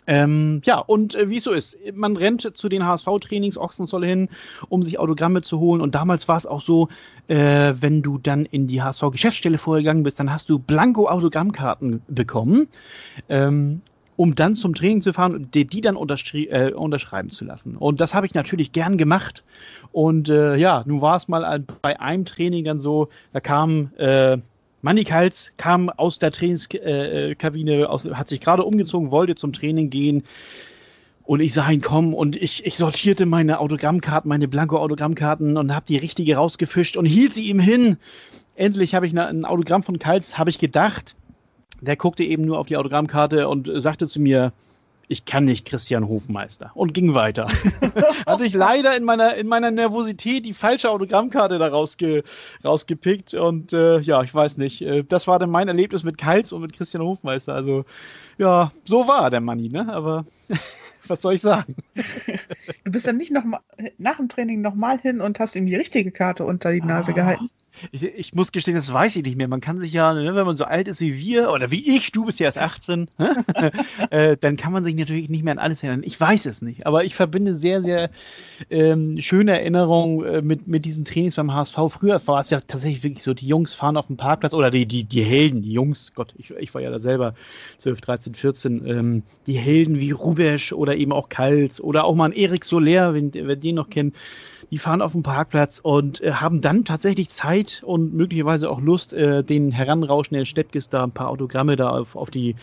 Ähm, 0.06 0.60
ja, 0.64 0.78
und 0.78 1.14
äh, 1.14 1.28
wie 1.30 1.38
es 1.38 1.44
so 1.44 1.50
ist, 1.50 1.76
man 1.94 2.16
rennt 2.16 2.56
zu 2.56 2.68
den 2.68 2.86
HSV-Trainings 2.86 3.58
Ochsenzoll 3.58 4.06
hin, 4.06 4.28
um 4.68 4.82
sich 4.82 4.98
Autogramme 4.98 5.42
zu 5.42 5.58
holen. 5.58 5.80
Und 5.80 5.94
damals 5.94 6.28
war 6.28 6.36
es 6.36 6.46
auch 6.46 6.60
so, 6.60 6.88
äh, 7.28 7.74
wenn 7.80 8.02
du 8.02 8.18
dann 8.18 8.44
in 8.46 8.68
die 8.68 8.82
HSV-Geschäftsstelle 8.82 9.58
vorgegangen 9.58 10.04
bist, 10.04 10.20
dann 10.20 10.32
hast 10.32 10.48
du 10.48 10.58
Blanko-Autogrammkarten 10.58 12.02
bekommen, 12.06 12.68
ähm, 13.28 13.80
um 14.14 14.34
dann 14.36 14.54
zum 14.54 14.74
Training 14.74 15.02
zu 15.02 15.12
fahren 15.12 15.34
und 15.34 15.54
die, 15.54 15.64
die 15.64 15.80
dann 15.80 15.96
äh, 15.96 16.72
unterschreiben 16.72 17.30
zu 17.30 17.44
lassen. 17.44 17.76
Und 17.76 18.00
das 18.00 18.14
habe 18.14 18.26
ich 18.26 18.34
natürlich 18.34 18.70
gern 18.70 18.98
gemacht. 18.98 19.42
Und 19.90 20.28
äh, 20.28 20.54
ja, 20.54 20.84
nun 20.86 21.00
war 21.00 21.16
es 21.16 21.26
mal 21.26 21.64
bei 21.82 21.98
einem 21.98 22.24
Training 22.24 22.64
dann 22.64 22.80
so, 22.80 23.08
da 23.32 23.40
kam 23.40 23.90
äh, 24.86 24.88
Manny 24.88 25.04
Kals 25.04 25.52
kam 25.56 25.90
aus 25.90 26.18
der 26.18 26.30
Trainingskabine, 26.30 27.72
äh, 27.72 27.84
aus, 27.84 28.04
hat 28.04 28.28
sich 28.28 28.40
gerade 28.40 28.64
umgezogen, 28.64 29.10
wollte 29.10 29.34
zum 29.34 29.52
Training 29.52 29.90
gehen. 29.90 30.22
Und 31.24 31.40
ich 31.40 31.54
sah 31.54 31.68
ihn 31.70 31.80
kommen 31.80 32.14
und 32.14 32.36
ich, 32.36 32.64
ich 32.64 32.76
sortierte 32.76 33.26
meine 33.26 33.58
Autogrammkarten, 33.58 34.28
meine 34.28 34.46
Blanko-Autogrammkarten 34.46 35.56
und 35.56 35.74
habe 35.74 35.84
die 35.88 35.96
richtige 35.96 36.36
rausgefischt 36.36 36.96
und 36.96 37.04
hielt 37.04 37.34
sie 37.34 37.48
ihm 37.48 37.58
hin. 37.58 37.96
Endlich 38.54 38.94
habe 38.94 39.08
ich 39.08 39.12
eine, 39.12 39.26
ein 39.26 39.44
Autogramm 39.44 39.82
von 39.82 39.98
Kals, 39.98 40.38
habe 40.38 40.50
ich 40.50 40.60
gedacht. 40.60 41.16
Der 41.80 41.96
guckte 41.96 42.22
eben 42.22 42.44
nur 42.44 42.60
auf 42.60 42.68
die 42.68 42.76
Autogrammkarte 42.76 43.48
und 43.48 43.68
sagte 43.74 44.06
zu 44.06 44.20
mir, 44.20 44.52
ich 45.08 45.24
kann 45.24 45.44
nicht 45.44 45.66
Christian 45.66 46.08
Hofmeister 46.08 46.72
und 46.74 46.92
ging 46.92 47.14
weiter. 47.14 47.48
Hatte 48.26 48.44
ich 48.44 48.54
leider 48.54 48.96
in 48.96 49.04
meiner, 49.04 49.36
in 49.36 49.46
meiner 49.46 49.70
Nervosität 49.70 50.44
die 50.44 50.52
falsche 50.52 50.90
Autogrammkarte 50.90 51.58
da 51.58 51.68
rausge, 51.68 52.24
rausgepickt 52.64 53.34
und 53.34 53.72
äh, 53.72 54.00
ja, 54.00 54.22
ich 54.22 54.34
weiß 54.34 54.58
nicht. 54.58 54.82
Äh, 54.82 55.04
das 55.04 55.26
war 55.26 55.38
dann 55.38 55.50
mein 55.50 55.68
Erlebnis 55.68 56.02
mit 56.02 56.18
Kals 56.18 56.52
und 56.52 56.62
mit 56.62 56.72
Christian 56.72 57.02
Hofmeister. 57.02 57.54
Also 57.54 57.84
ja, 58.38 58.72
so 58.84 59.06
war 59.06 59.30
der 59.30 59.40
Manni, 59.40 59.68
ne? 59.68 59.92
Aber 59.92 60.26
was 61.06 61.22
soll 61.22 61.34
ich 61.34 61.40
sagen? 61.40 61.76
Du 62.84 62.90
bist 62.90 63.06
dann 63.06 63.16
nicht 63.16 63.30
noch 63.30 63.44
mal, 63.44 63.60
nach 63.98 64.16
dem 64.16 64.28
Training 64.28 64.60
nochmal 64.60 64.98
hin 64.98 65.20
und 65.20 65.38
hast 65.38 65.54
ihm 65.54 65.66
die 65.66 65.76
richtige 65.76 66.10
Karte 66.10 66.44
unter 66.44 66.72
die 66.72 66.80
Nase 66.80 67.12
ah, 67.12 67.14
gehalten. 67.14 67.50
Ich, 67.92 68.02
ich, 68.02 68.34
muss 68.34 68.52
gestehen, 68.52 68.74
das 68.74 68.92
weiß 68.92 69.16
ich 69.16 69.24
nicht 69.24 69.36
mehr. 69.36 69.48
Man 69.48 69.60
kann 69.60 69.78
sich 69.78 69.92
ja, 69.92 70.12
ne, 70.14 70.34
wenn 70.34 70.46
man 70.46 70.56
so 70.56 70.64
alt 70.64 70.88
ist 70.88 71.00
wie 71.00 71.16
wir 71.16 71.50
oder 71.50 71.70
wie 71.70 71.96
ich, 71.96 72.12
du 72.12 72.24
bist 72.24 72.40
ja 72.40 72.46
erst 72.46 72.58
18, 72.58 73.08
äh, 74.10 74.36
dann 74.38 74.56
kann 74.56 74.72
man 74.72 74.84
sich 74.84 74.94
natürlich 74.94 75.28
nicht 75.28 75.44
mehr 75.44 75.52
an 75.52 75.58
alles 75.58 75.82
erinnern. 75.82 76.02
Ich 76.04 76.20
weiß 76.20 76.46
es 76.46 76.62
nicht, 76.62 76.86
aber 76.86 77.04
ich 77.04 77.14
verbinde 77.14 77.54
sehr, 77.54 77.82
sehr 77.82 78.10
ähm, 78.70 79.20
schöne 79.20 79.52
Erinnerungen 79.52 80.24
äh, 80.24 80.42
mit, 80.42 80.68
mit 80.68 80.84
diesen 80.84 81.04
Trainings 81.04 81.36
beim 81.36 81.52
HSV. 81.52 81.76
Früher 81.88 82.20
war 82.26 82.40
es 82.40 82.50
ja 82.50 82.60
tatsächlich 82.60 83.04
wirklich 83.04 83.22
so, 83.22 83.34
die 83.34 83.46
Jungs 83.46 83.74
fahren 83.74 83.96
auf 83.96 84.06
dem 84.06 84.16
Parkplatz 84.16 84.54
oder 84.54 84.70
die, 84.70 84.86
die, 84.86 85.04
die 85.04 85.22
Helden, 85.22 85.62
die 85.62 85.72
Jungs, 85.72 86.12
Gott, 86.14 86.34
ich, 86.38 86.50
ich 86.50 86.74
war 86.74 86.80
ja 86.80 86.90
da 86.90 86.98
selber 86.98 87.34
12, 87.78 88.00
13, 88.00 88.34
14, 88.34 88.86
ähm, 88.86 89.22
die 89.46 89.58
Helden 89.58 89.98
wie 90.00 90.10
Rubesch 90.10 90.72
oder 90.72 90.96
eben 90.96 91.12
auch 91.12 91.28
Kals 91.28 91.80
oder 91.80 92.04
auch 92.04 92.14
mal 92.14 92.26
ein 92.26 92.32
Erik 92.32 92.64
Soler, 92.64 93.14
wenn, 93.14 93.32
wer 93.34 93.56
den 93.56 93.76
noch 93.76 93.90
kennt 93.90 94.14
die 94.70 94.78
fahren 94.78 95.00
auf 95.00 95.12
dem 95.12 95.22
Parkplatz 95.22 95.78
und 95.78 96.20
äh, 96.20 96.32
haben 96.32 96.60
dann 96.60 96.84
tatsächlich 96.84 97.28
Zeit 97.28 97.82
und 97.84 98.14
möglicherweise 98.14 98.68
auch 98.68 98.80
Lust, 98.80 99.12
äh, 99.12 99.44
den 99.44 99.70
heranrauschenden 99.70 100.46
Steppkis 100.46 100.88
da 100.88 101.04
ein 101.04 101.12
paar 101.12 101.28
Autogramme 101.28 101.76
da 101.76 101.90
auf, 101.90 102.16
auf, 102.16 102.30
die, 102.30 102.56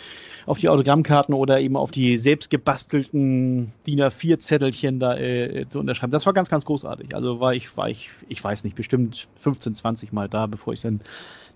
auf 0.46 0.60
die 0.60 0.70
Autogrammkarten 0.70 1.34
oder 1.34 1.62
eben 1.62 1.78
auf 1.78 1.92
die 1.92 2.18
selbst 2.18 2.50
gebastelten 2.50 3.72
DIN 3.88 4.02
A4-Zettelchen 4.02 5.00
da 5.00 5.16
äh, 5.16 5.66
zu 5.70 5.80
unterschreiben. 5.80 6.12
Das 6.12 6.26
war 6.26 6.34
ganz, 6.34 6.50
ganz 6.50 6.66
großartig. 6.66 7.16
Also 7.16 7.40
war 7.40 7.54
ich, 7.54 7.76
war 7.78 7.90
ich, 7.90 8.10
ich 8.28 8.44
weiß 8.44 8.64
nicht, 8.66 8.76
bestimmt 8.76 9.28
15, 9.40 9.76
20 9.76 10.12
Mal 10.12 10.28
da, 10.28 10.48
bevor 10.48 10.74
ich 10.74 10.80
es 10.80 10.84
dann 10.84 11.02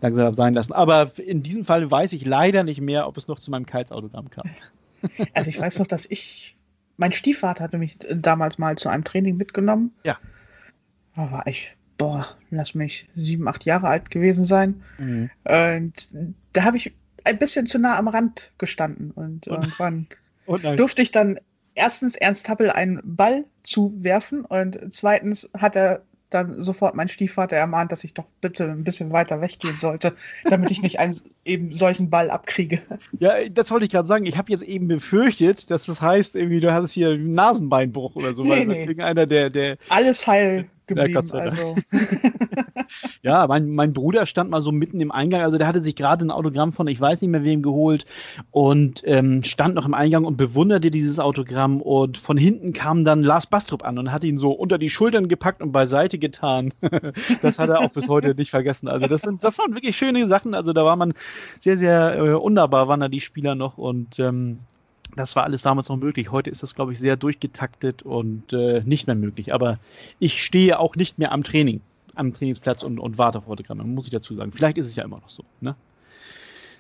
langsam 0.02 0.26
habe 0.26 0.36
sein 0.36 0.54
lassen. 0.54 0.74
Aber 0.74 1.12
in 1.18 1.44
diesem 1.44 1.66
Fall 1.66 1.90
weiß 1.92 2.14
ich 2.14 2.26
leider 2.26 2.64
nicht 2.64 2.80
mehr, 2.80 3.08
ob 3.08 3.18
es 3.18 3.28
noch 3.28 3.40
zu 3.40 3.52
meinem 3.52 3.66
Kites-Autogramm 3.66 4.30
kam. 4.30 4.46
Also 5.36 5.50
ich 5.52 5.60
weiß 5.60 5.78
noch, 5.78 5.86
dass 5.86 6.08
ich 6.08 6.56
mein 6.98 7.14
Stiefvater 7.14 7.64
hatte 7.64 7.78
mich 7.78 8.00
damals 8.16 8.58
mal 8.58 8.76
zu 8.80 8.90
einem 8.90 9.04
Training 9.04 9.38
mitgenommen. 9.38 9.94
Ja 10.04 10.18
da 11.18 11.32
war 11.32 11.48
ich, 11.48 11.76
boah, 11.98 12.26
lass 12.52 12.76
mich 12.76 13.10
sieben, 13.16 13.48
acht 13.48 13.66
Jahre 13.66 13.88
alt 13.88 14.12
gewesen 14.12 14.46
sein. 14.46 14.82
Mhm. 14.98 15.30
Und 15.44 15.94
da 16.54 16.64
habe 16.64 16.78
ich 16.78 16.94
ein 17.24 17.40
bisschen 17.40 17.66
zu 17.66 17.80
nah 17.80 17.98
am 17.98 18.08
Rand 18.08 18.54
gestanden 18.58 19.12
und, 19.12 19.48
und 19.48 19.64
irgendwann 19.64 20.08
und 20.46 20.64
durfte 20.64 21.02
ich 21.02 21.12
dann 21.12 21.40
erstens 21.76 22.16
Ernst 22.16 22.48
Happel 22.48 22.70
einen 22.70 23.02
Ball 23.04 23.46
zuwerfen 23.64 24.46
und 24.46 24.80
zweitens 24.94 25.50
hat 25.58 25.76
er 25.76 26.04
dann 26.30 26.62
sofort 26.62 26.94
mein 26.94 27.08
Stiefvater 27.08 27.56
ermahnt, 27.56 27.92
dass 27.92 28.04
ich 28.04 28.14
doch 28.14 28.28
bitte 28.42 28.66
ein 28.66 28.84
bisschen 28.84 29.14
weiter 29.14 29.40
weggehen 29.40 29.78
sollte, 29.78 30.14
damit 30.44 30.72
ich 30.72 30.82
nicht 30.82 31.00
einen 31.00 31.16
eben 31.46 31.74
solchen 31.74 32.10
Ball 32.10 32.30
abkriege. 32.30 32.82
Ja, 33.20 33.48
das 33.50 33.72
wollte 33.72 33.86
ich 33.86 33.92
gerade 33.92 34.08
sagen. 34.08 34.26
Ich 34.26 34.38
habe 34.38 34.52
jetzt 34.52 34.64
eben 34.64 34.90
befürchtet, 34.90 35.72
dass 35.72 35.86
das 35.86 36.02
heißt, 36.02 36.36
irgendwie 36.36 36.60
du 36.60 36.74
hattest 36.74 36.94
hier 36.94 37.12
einen 37.12 37.34
Nasenbeinbruch 37.34 38.16
oder 38.16 38.36
so, 38.36 38.44
nee, 38.44 38.66
nee. 38.66 38.82
irgendeiner 38.82 39.26
der, 39.26 39.50
der 39.50 39.78
alles 39.90 40.28
heil 40.28 40.70
geblieben. 40.88 41.26
Ja, 41.26 41.40
also. 41.40 41.76
ja 43.22 43.48
mein, 43.48 43.70
mein 43.70 43.94
Bruder 43.94 44.26
stand 44.26 44.50
mal 44.50 44.62
so 44.62 44.72
mitten 44.72 45.00
im 45.02 45.12
Eingang, 45.12 45.42
also 45.42 45.58
der 45.58 45.68
hatte 45.68 45.82
sich 45.82 45.96
gerade 45.96 46.26
ein 46.26 46.32
Autogramm 46.32 46.72
von 46.72 46.88
ich 46.88 47.00
weiß 47.00 47.22
nicht 47.22 47.30
mehr 47.30 47.44
wem 47.44 47.62
geholt 47.62 48.06
und 48.52 49.04
ähm, 49.06 49.44
stand 49.44 49.76
noch 49.76 49.86
im 49.86 49.94
Eingang 49.94 50.26
und 50.26 50.38
bewunderte 50.38 50.92
dieses 50.92 51.20
Autogramm 51.20 51.82
und 51.82 52.18
von 52.18 52.38
hinten 52.38 52.74
kam 52.74 53.06
dann 53.06 53.24
Lars 53.24 53.48
Bastrup 53.48 53.86
an 53.86 54.00
und 54.00 54.12
hat 54.12 54.24
ihn 54.24 54.38
so 54.38 54.52
unter 54.52 54.78
die 54.78 54.90
Schultern 54.90 55.28
gepackt 55.28 55.62
und 55.62 55.72
beiseite 55.72 56.18
getan. 56.18 56.74
das 57.42 57.60
hat 57.60 57.70
er 57.70 57.82
auch 57.82 57.92
bis 57.92 58.08
heute 58.08 58.36
nicht 58.36 58.50
vergessen. 58.50 58.88
Also 58.88 59.08
das, 59.08 59.22
sind, 59.22 59.44
das 59.44 59.60
waren 59.60 59.74
wirklich 59.74 59.96
schöne 59.96 60.28
Sachen, 60.28 60.54
also 60.54 60.74
da 60.74 60.86
war 60.86 60.96
man 60.96 61.14
sehr, 61.60 61.78
sehr 61.78 62.18
äh, 62.18 62.34
wunderbar, 62.34 62.88
waren 62.88 63.00
da 63.00 63.08
die 63.08 63.22
Spieler 63.22 63.56
noch 63.56 63.78
und 63.78 64.20
ähm, 64.20 64.60
das 65.18 65.36
war 65.36 65.44
alles 65.44 65.62
damals 65.62 65.90
noch 65.90 65.98
möglich. 65.98 66.32
Heute 66.32 66.50
ist 66.50 66.64
das, 66.64 66.76
glaube 66.76 66.94
ich, 66.94 67.00
sehr 67.00 67.18
durchgetaktet 67.18 68.04
und 68.04 68.54
äh, 68.54 68.82
nicht 68.86 69.08
mehr 69.08 69.16
möglich. 69.16 69.54
Aber 69.54 69.80
ich 70.20 70.44
stehe 70.44 70.80
auch 70.80 70.96
nicht 70.96 71.20
mehr 71.20 71.32
am 71.32 71.44
Training, 71.44 71.82
am 72.16 72.34
Trainingsplatz 72.34 72.84
und, 72.84 73.00
und 73.00 73.18
warte 73.18 73.40
auf 73.40 73.48
Autogramme, 73.48 73.84
muss 73.84 74.06
ich 74.06 74.12
dazu 74.12 74.36
sagen. 74.36 74.52
Vielleicht 74.52 74.78
ist 74.78 74.88
es 74.88 74.96
ja 74.96 75.04
immer 75.04 75.20
noch 75.20 75.30
so. 75.30 75.44
Ne? 75.62 75.76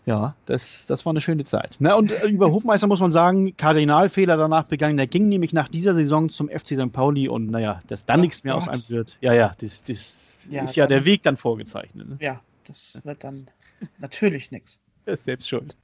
Ja, 0.06 0.36
das, 0.46 0.86
das 0.86 1.06
war 1.06 1.12
eine 1.12 1.20
schöne 1.20 1.44
Zeit. 1.44 1.76
Ne? 1.80 1.94
Und 1.96 2.12
äh, 2.12 2.28
über 2.28 2.50
Hofmeister 2.52 2.88
muss 2.88 3.02
man 3.02 3.12
sagen, 3.12 3.58
Kardinalfehler 3.58 4.38
danach 4.38 4.70
begangen. 4.70 4.96
Der 4.96 5.08
ging 5.08 5.28
nämlich 5.28 5.52
nach 5.52 5.68
dieser 5.68 5.94
Saison 5.94 6.30
zum 6.30 6.48
FC 6.48 6.76
St. 6.76 6.94
Pauli 6.94 7.28
und 7.28 7.52
naja, 7.52 7.82
dass 7.88 8.06
da 8.06 8.16
nichts 8.16 8.46
mehr 8.46 8.56
aus 8.56 8.70
einem 8.70 8.88
wird. 8.88 9.18
Ja, 9.20 9.34
ja, 9.34 9.54
das, 9.60 9.84
das 9.84 10.38
ja, 10.50 10.64
ist 10.64 10.78
ja 10.78 10.88
der 10.88 11.04
Weg 11.04 11.24
dann 11.24 11.36
vorgezeichnet. 11.36 12.08
Ne? 12.08 12.18
Ja, 12.22 12.40
das 12.66 13.02
wird 13.04 13.24
dann 13.26 13.50
natürlich 13.98 14.50
nichts. 14.52 14.80
Selbst 15.18 15.50
schuld. 15.50 15.76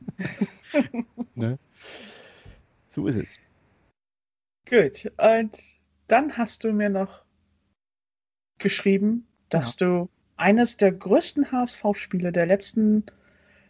ne? 1.36 1.58
So 2.94 3.08
ist 3.08 3.16
es. 3.16 3.40
Gut. 4.70 5.12
Und 5.18 5.58
dann 6.08 6.38
hast 6.38 6.64
du 6.64 6.72
mir 6.72 6.90
noch 6.90 7.26
geschrieben, 8.60 9.26
dass 9.50 9.80
ja. 9.80 9.88
du 9.88 10.10
eines 10.38 10.78
der 10.78 10.92
größten 10.92 11.52
HSV-Spiele 11.52 12.32
der 12.32 12.46
letzten 12.46 13.04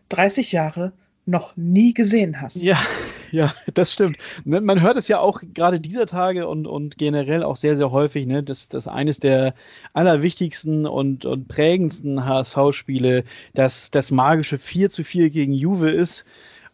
30 0.09 0.51
Jahre 0.51 0.91
noch 1.25 1.55
nie 1.55 1.93
gesehen 1.93 2.41
hast. 2.41 2.61
Ja, 2.61 2.77
ja, 3.31 3.55
das 3.73 3.93
stimmt. 3.93 4.17
Ne, 4.43 4.59
man 4.59 4.81
hört 4.81 4.97
es 4.97 5.07
ja 5.07 5.19
auch 5.19 5.41
gerade 5.53 5.79
dieser 5.79 6.05
Tage 6.05 6.47
und, 6.49 6.67
und 6.67 6.97
generell 6.97 7.43
auch 7.43 7.55
sehr, 7.55 7.77
sehr 7.77 7.91
häufig, 7.91 8.27
ne, 8.27 8.43
dass 8.43 8.67
das 8.67 8.89
eines 8.89 9.21
der 9.21 9.55
allerwichtigsten 9.93 10.85
und, 10.85 11.23
und 11.23 11.47
prägendsten 11.47 12.25
HSV-Spiele, 12.25 13.23
dass 13.53 13.89
das 13.89 14.11
magische 14.11 14.57
4 14.57 14.89
zu 14.89 15.05
4 15.05 15.29
gegen 15.29 15.53
Juve 15.53 15.91
ist. 15.91 16.29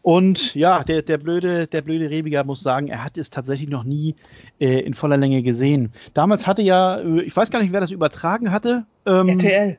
Und 0.09 0.55
ja, 0.55 0.83
der, 0.83 1.03
der, 1.03 1.19
blöde, 1.19 1.67
der 1.67 1.83
blöde 1.83 2.09
Rebiger 2.09 2.43
muss 2.43 2.63
sagen, 2.63 2.87
er 2.87 3.03
hat 3.03 3.19
es 3.19 3.29
tatsächlich 3.29 3.69
noch 3.69 3.83
nie 3.83 4.15
äh, 4.59 4.79
in 4.79 4.95
voller 4.95 5.17
Länge 5.17 5.43
gesehen. 5.43 5.93
Damals 6.15 6.47
hatte 6.47 6.63
ja, 6.63 6.97
äh, 6.97 7.21
ich 7.21 7.37
weiß 7.37 7.51
gar 7.51 7.61
nicht, 7.61 7.71
wer 7.71 7.79
das 7.79 7.91
übertragen 7.91 8.51
hatte. 8.51 8.87
Ähm, 9.05 9.29
RTL. 9.29 9.77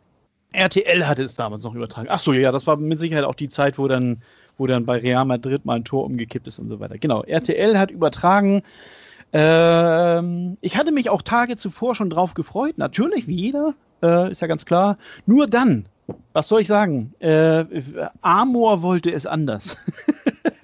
RTL 0.53 1.09
hatte 1.09 1.25
es 1.25 1.35
damals 1.35 1.65
noch 1.65 1.75
übertragen. 1.75 2.07
Ach 2.09 2.21
so, 2.21 2.33
ja, 2.33 2.53
das 2.53 2.69
war 2.69 2.77
mit 2.77 3.01
Sicherheit 3.01 3.25
auch 3.25 3.35
die 3.35 3.49
Zeit, 3.49 3.77
wo 3.77 3.89
dann, 3.89 4.23
wo 4.57 4.69
dann 4.69 4.87
bei 4.87 4.99
Real 4.99 5.25
Madrid 5.25 5.65
mal 5.65 5.75
ein 5.75 5.85
Tor 5.85 6.05
umgekippt 6.05 6.47
ist 6.47 6.61
und 6.61 6.69
so 6.69 6.79
weiter. 6.79 6.97
Genau, 6.97 7.25
RTL 7.25 7.77
hat 7.77 7.91
übertragen. 7.91 8.63
Ähm, 9.33 10.59
ich 10.61 10.77
hatte 10.77 10.93
mich 10.93 11.11
auch 11.11 11.23
Tage 11.23 11.57
zuvor 11.57 11.97
schon 11.97 12.09
drauf 12.09 12.35
gefreut, 12.35 12.79
natürlich, 12.79 13.27
wie 13.27 13.35
jeder, 13.35 13.75
äh, 14.01 14.31
ist 14.31 14.43
ja 14.43 14.47
ganz 14.47 14.65
klar. 14.65 14.97
Nur 15.27 15.49
dann, 15.49 15.87
was 16.33 16.49
soll 16.49 16.61
ich 16.61 16.69
sagen? 16.69 17.15
Äh, 17.19 17.65
Amor 18.21 18.83
wollte 18.83 19.13
es 19.13 19.27
anders. 19.27 19.77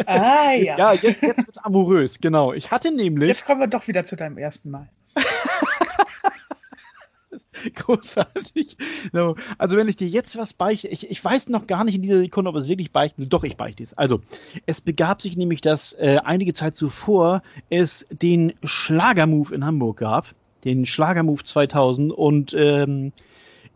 Ah 0.06 0.52
ja. 0.52 0.78
ja, 0.78 0.92
jetzt, 0.92 1.22
jetzt 1.22 1.38
wird 1.38 1.48
es 1.48 1.58
amorös, 1.58 2.20
genau. 2.20 2.52
Ich 2.52 2.70
hatte 2.70 2.94
nämlich. 2.94 3.28
Jetzt 3.28 3.46
kommen 3.46 3.60
wir 3.60 3.66
doch 3.66 3.88
wieder 3.88 4.04
zu 4.04 4.16
deinem 4.16 4.38
ersten 4.38 4.70
Mal. 4.70 4.88
Großartig. 7.74 8.76
So, 9.12 9.36
also 9.58 9.76
wenn 9.76 9.88
ich 9.88 9.96
dir 9.96 10.08
jetzt 10.08 10.36
was 10.36 10.52
beichte, 10.52 10.88
ich, 10.88 11.10
ich 11.10 11.24
weiß 11.24 11.48
noch 11.48 11.66
gar 11.66 11.84
nicht 11.84 11.96
in 11.96 12.02
dieser 12.02 12.18
Sekunde, 12.18 12.50
ob 12.50 12.56
es 12.56 12.68
wirklich 12.68 12.92
beichten 12.92 13.28
Doch, 13.28 13.44
ich 13.44 13.56
beichte 13.56 13.82
es. 13.82 13.94
Also, 13.94 14.20
es 14.66 14.80
begab 14.80 15.22
sich 15.22 15.36
nämlich, 15.36 15.60
dass 15.60 15.92
äh, 15.94 16.18
einige 16.24 16.52
Zeit 16.52 16.76
zuvor 16.76 17.42
es 17.70 18.06
den 18.10 18.52
Schlagermove 18.62 19.52
in 19.52 19.64
Hamburg 19.64 19.98
gab. 19.98 20.28
Den 20.64 20.86
Schlagermove 20.86 21.44
2000 21.44 22.12
und 22.12 22.54
ähm, 22.58 23.12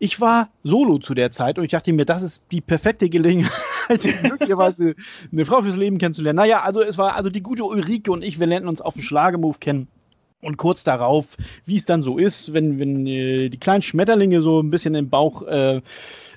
ich 0.01 0.19
war 0.19 0.49
solo 0.63 0.97
zu 0.97 1.13
der 1.13 1.29
Zeit 1.29 1.59
und 1.59 1.63
ich 1.63 1.69
dachte 1.69 1.93
mir, 1.93 2.05
das 2.05 2.23
ist 2.23 2.43
die 2.51 2.59
perfekte 2.59 3.07
Gelegenheit, 3.07 3.51
möglicherweise 4.23 4.95
eine 5.31 5.45
Frau 5.45 5.61
fürs 5.61 5.77
Leben 5.77 5.99
kennenzulernen. 5.99 6.37
Naja, 6.37 6.61
also 6.63 6.81
es 6.81 6.97
war 6.97 7.15
also 7.15 7.29
die 7.29 7.43
gute 7.43 7.63
Ulrike 7.63 8.11
und 8.11 8.23
ich, 8.23 8.39
wir 8.39 8.47
lernten 8.47 8.67
uns 8.67 8.81
auf 8.81 8.95
dem 8.95 9.03
Schlagermove 9.03 9.59
kennen. 9.59 9.87
Und 10.41 10.57
kurz 10.57 10.83
darauf, 10.83 11.37
wie 11.67 11.75
es 11.75 11.85
dann 11.85 12.01
so 12.01 12.17
ist, 12.17 12.51
wenn, 12.51 12.79
wenn 12.79 13.05
äh, 13.05 13.49
die 13.49 13.59
kleinen 13.59 13.83
Schmetterlinge 13.83 14.41
so 14.41 14.59
ein 14.59 14.71
bisschen 14.71 14.95
im 14.95 15.07
Bauch 15.07 15.43
äh, 15.43 15.81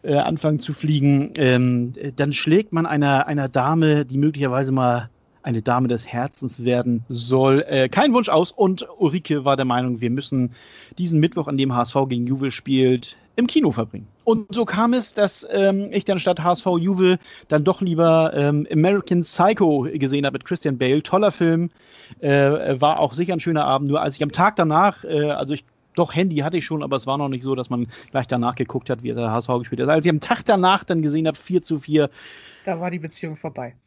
äh, 0.02 0.14
anfangen 0.14 0.60
zu 0.60 0.74
fliegen, 0.74 1.32
ähm, 1.36 1.94
dann 2.16 2.34
schlägt 2.34 2.74
man 2.74 2.84
einer, 2.84 3.26
einer 3.26 3.48
Dame, 3.48 4.04
die 4.04 4.18
möglicherweise 4.18 4.72
mal 4.72 5.08
eine 5.42 5.62
Dame 5.62 5.88
des 5.88 6.06
Herzens 6.06 6.66
werden 6.66 7.02
soll, 7.08 7.64
äh, 7.66 7.88
kein 7.88 8.12
Wunsch 8.12 8.28
aus. 8.28 8.52
Und 8.52 8.86
Ulrike 8.98 9.46
war 9.46 9.56
der 9.56 9.64
Meinung, 9.64 10.02
wir 10.02 10.10
müssen 10.10 10.52
diesen 10.98 11.18
Mittwoch, 11.18 11.48
an 11.48 11.56
dem 11.56 11.74
HSV 11.74 11.96
gegen 12.10 12.26
Juve 12.26 12.50
spielt, 12.50 13.16
im 13.36 13.46
Kino 13.46 13.72
verbringen. 13.72 14.06
Und 14.24 14.54
so 14.54 14.64
kam 14.64 14.94
es, 14.94 15.14
dass 15.14 15.46
ähm, 15.50 15.88
ich 15.90 16.04
dann 16.04 16.20
statt 16.20 16.42
HSV 16.42 16.66
Juve 16.78 17.18
dann 17.48 17.64
doch 17.64 17.80
lieber 17.80 18.32
ähm, 18.34 18.66
American 18.70 19.22
Psycho 19.22 19.88
gesehen 19.92 20.24
habe 20.24 20.34
mit 20.34 20.44
Christian 20.44 20.78
Bale. 20.78 21.02
Toller 21.02 21.32
Film, 21.32 21.70
äh, 22.20 22.80
war 22.80 23.00
auch 23.00 23.14
sicher 23.14 23.32
ein 23.32 23.40
schöner 23.40 23.64
Abend. 23.66 23.88
Nur 23.88 24.00
als 24.00 24.16
ich 24.16 24.22
am 24.22 24.32
Tag 24.32 24.56
danach, 24.56 25.04
äh, 25.04 25.30
also 25.30 25.54
ich 25.54 25.64
doch, 25.94 26.12
Handy 26.12 26.38
hatte 26.38 26.56
ich 26.56 26.64
schon, 26.64 26.82
aber 26.82 26.96
es 26.96 27.06
war 27.06 27.18
noch 27.18 27.28
nicht 27.28 27.44
so, 27.44 27.54
dass 27.54 27.70
man 27.70 27.86
gleich 28.10 28.26
danach 28.26 28.56
geguckt 28.56 28.90
hat, 28.90 29.04
wie 29.04 29.12
der 29.12 29.30
HSV 29.30 29.48
gespielt 29.58 29.80
hat. 29.80 29.88
Als 29.88 30.04
ich 30.04 30.10
am 30.10 30.20
Tag 30.20 30.44
danach 30.44 30.82
dann 30.82 31.02
gesehen 31.02 31.28
habe, 31.28 31.36
4 31.36 31.62
zu 31.62 31.78
4. 31.78 32.10
Da 32.64 32.80
war 32.80 32.90
die 32.90 32.98
Beziehung 32.98 33.36
vorbei. 33.36 33.76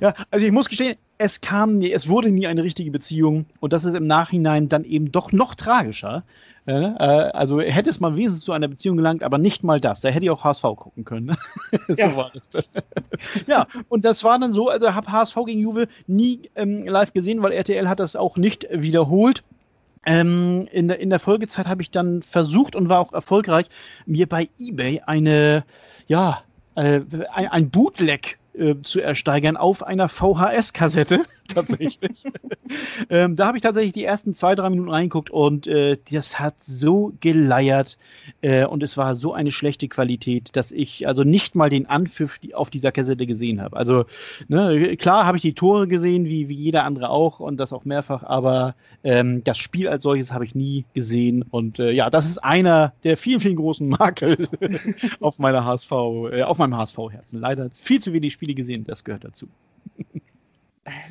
ja, 0.00 0.14
also 0.30 0.46
ich 0.46 0.52
muss 0.52 0.68
gestehen, 0.68 0.96
es 1.18 1.40
kam 1.40 1.78
nie, 1.78 1.92
es 1.92 2.08
wurde 2.08 2.30
nie 2.30 2.46
eine 2.46 2.62
richtige 2.62 2.90
Beziehung 2.90 3.46
und 3.60 3.72
das 3.72 3.84
ist 3.84 3.94
im 3.94 4.06
Nachhinein 4.06 4.68
dann 4.68 4.84
eben 4.84 5.12
doch 5.12 5.32
noch 5.32 5.54
tragischer, 5.54 6.24
äh, 6.70 6.72
also 6.72 7.60
hätte 7.60 7.90
es 7.90 8.00
mal 8.00 8.16
wesentlich 8.16 8.44
zu 8.44 8.52
einer 8.52 8.68
Beziehung 8.68 8.96
gelangt, 8.96 9.22
aber 9.22 9.38
nicht 9.38 9.64
mal 9.64 9.80
das. 9.80 10.00
Da 10.00 10.10
hätte 10.10 10.24
ich 10.24 10.30
auch 10.30 10.44
HSV 10.44 10.62
gucken 10.62 11.04
können. 11.04 11.36
so 11.88 11.94
ja. 11.94 12.16
war 12.16 12.30
das. 12.32 12.70
ja, 13.46 13.66
und 13.88 14.04
das 14.04 14.24
war 14.24 14.38
dann 14.38 14.52
so, 14.52 14.68
also 14.68 14.94
habe 14.94 15.10
HSV 15.10 15.36
gegen 15.46 15.60
Juve 15.60 15.88
nie 16.06 16.50
ähm, 16.54 16.86
live 16.86 17.12
gesehen, 17.12 17.42
weil 17.42 17.52
RTL 17.52 17.88
hat 17.88 18.00
das 18.00 18.16
auch 18.16 18.36
nicht 18.36 18.68
wiederholt. 18.70 19.42
Ähm, 20.06 20.66
in, 20.72 20.88
der, 20.88 20.98
in 20.98 21.10
der 21.10 21.18
Folgezeit 21.18 21.66
habe 21.66 21.82
ich 21.82 21.90
dann 21.90 22.22
versucht 22.22 22.74
und 22.74 22.88
war 22.88 23.00
auch 23.00 23.12
erfolgreich, 23.12 23.66
mir 24.06 24.26
bei 24.26 24.48
eBay 24.58 25.02
eine, 25.04 25.64
ja, 26.06 26.42
äh, 26.74 27.00
ein, 27.32 27.48
ein 27.48 27.70
Bootleg 27.70 28.38
äh, 28.60 28.82
zu 28.82 29.00
ersteigern 29.00 29.56
auf 29.56 29.82
einer 29.82 30.08
VHS-Kassette 30.08 31.24
tatsächlich. 31.54 32.24
ähm, 33.10 33.36
da 33.36 33.46
habe 33.46 33.58
ich 33.58 33.62
tatsächlich 33.62 33.92
die 33.92 34.04
ersten 34.04 34.34
zwei, 34.34 34.54
drei 34.54 34.70
Minuten 34.70 34.90
reingeguckt 34.90 35.30
und 35.30 35.66
äh, 35.66 35.98
das 36.10 36.38
hat 36.38 36.54
so 36.62 37.12
geleiert 37.20 37.98
äh, 38.40 38.64
und 38.64 38.82
es 38.82 38.96
war 38.96 39.14
so 39.14 39.32
eine 39.32 39.52
schlechte 39.52 39.88
Qualität, 39.88 40.56
dass 40.56 40.72
ich 40.72 41.06
also 41.06 41.24
nicht 41.24 41.56
mal 41.56 41.70
den 41.70 41.86
Anpfiff 41.86 42.40
auf 42.54 42.70
dieser 42.70 42.92
Kassette 42.92 43.26
gesehen 43.26 43.60
habe. 43.60 43.76
Also 43.76 44.04
ne, 44.48 44.96
klar 44.96 45.26
habe 45.26 45.36
ich 45.36 45.42
die 45.42 45.54
Tore 45.54 45.86
gesehen, 45.86 46.24
wie, 46.24 46.48
wie 46.48 46.54
jeder 46.54 46.84
andere 46.84 47.10
auch 47.10 47.40
und 47.40 47.58
das 47.58 47.72
auch 47.72 47.84
mehrfach, 47.84 48.22
aber 48.22 48.74
ähm, 49.04 49.42
das 49.44 49.58
Spiel 49.58 49.88
als 49.88 50.02
solches 50.02 50.32
habe 50.32 50.44
ich 50.44 50.54
nie 50.54 50.84
gesehen 50.94 51.44
und 51.50 51.78
äh, 51.78 51.90
ja, 51.92 52.10
das 52.10 52.28
ist 52.28 52.38
einer 52.38 52.92
der 53.04 53.16
vielen, 53.16 53.40
vielen 53.40 53.56
großen 53.56 53.88
Makel 53.88 54.48
auf 55.20 55.38
meiner 55.38 55.64
HSV, 55.64 55.92
äh, 56.32 56.42
auf 56.42 56.58
meinem 56.58 56.76
HSV-Herzen. 56.76 57.40
Leider 57.40 57.70
viel 57.70 58.00
zu 58.00 58.12
wenig 58.12 58.32
Spiele 58.32 58.54
gesehen, 58.54 58.84
das 58.84 59.04
gehört 59.04 59.24
dazu. 59.24 59.48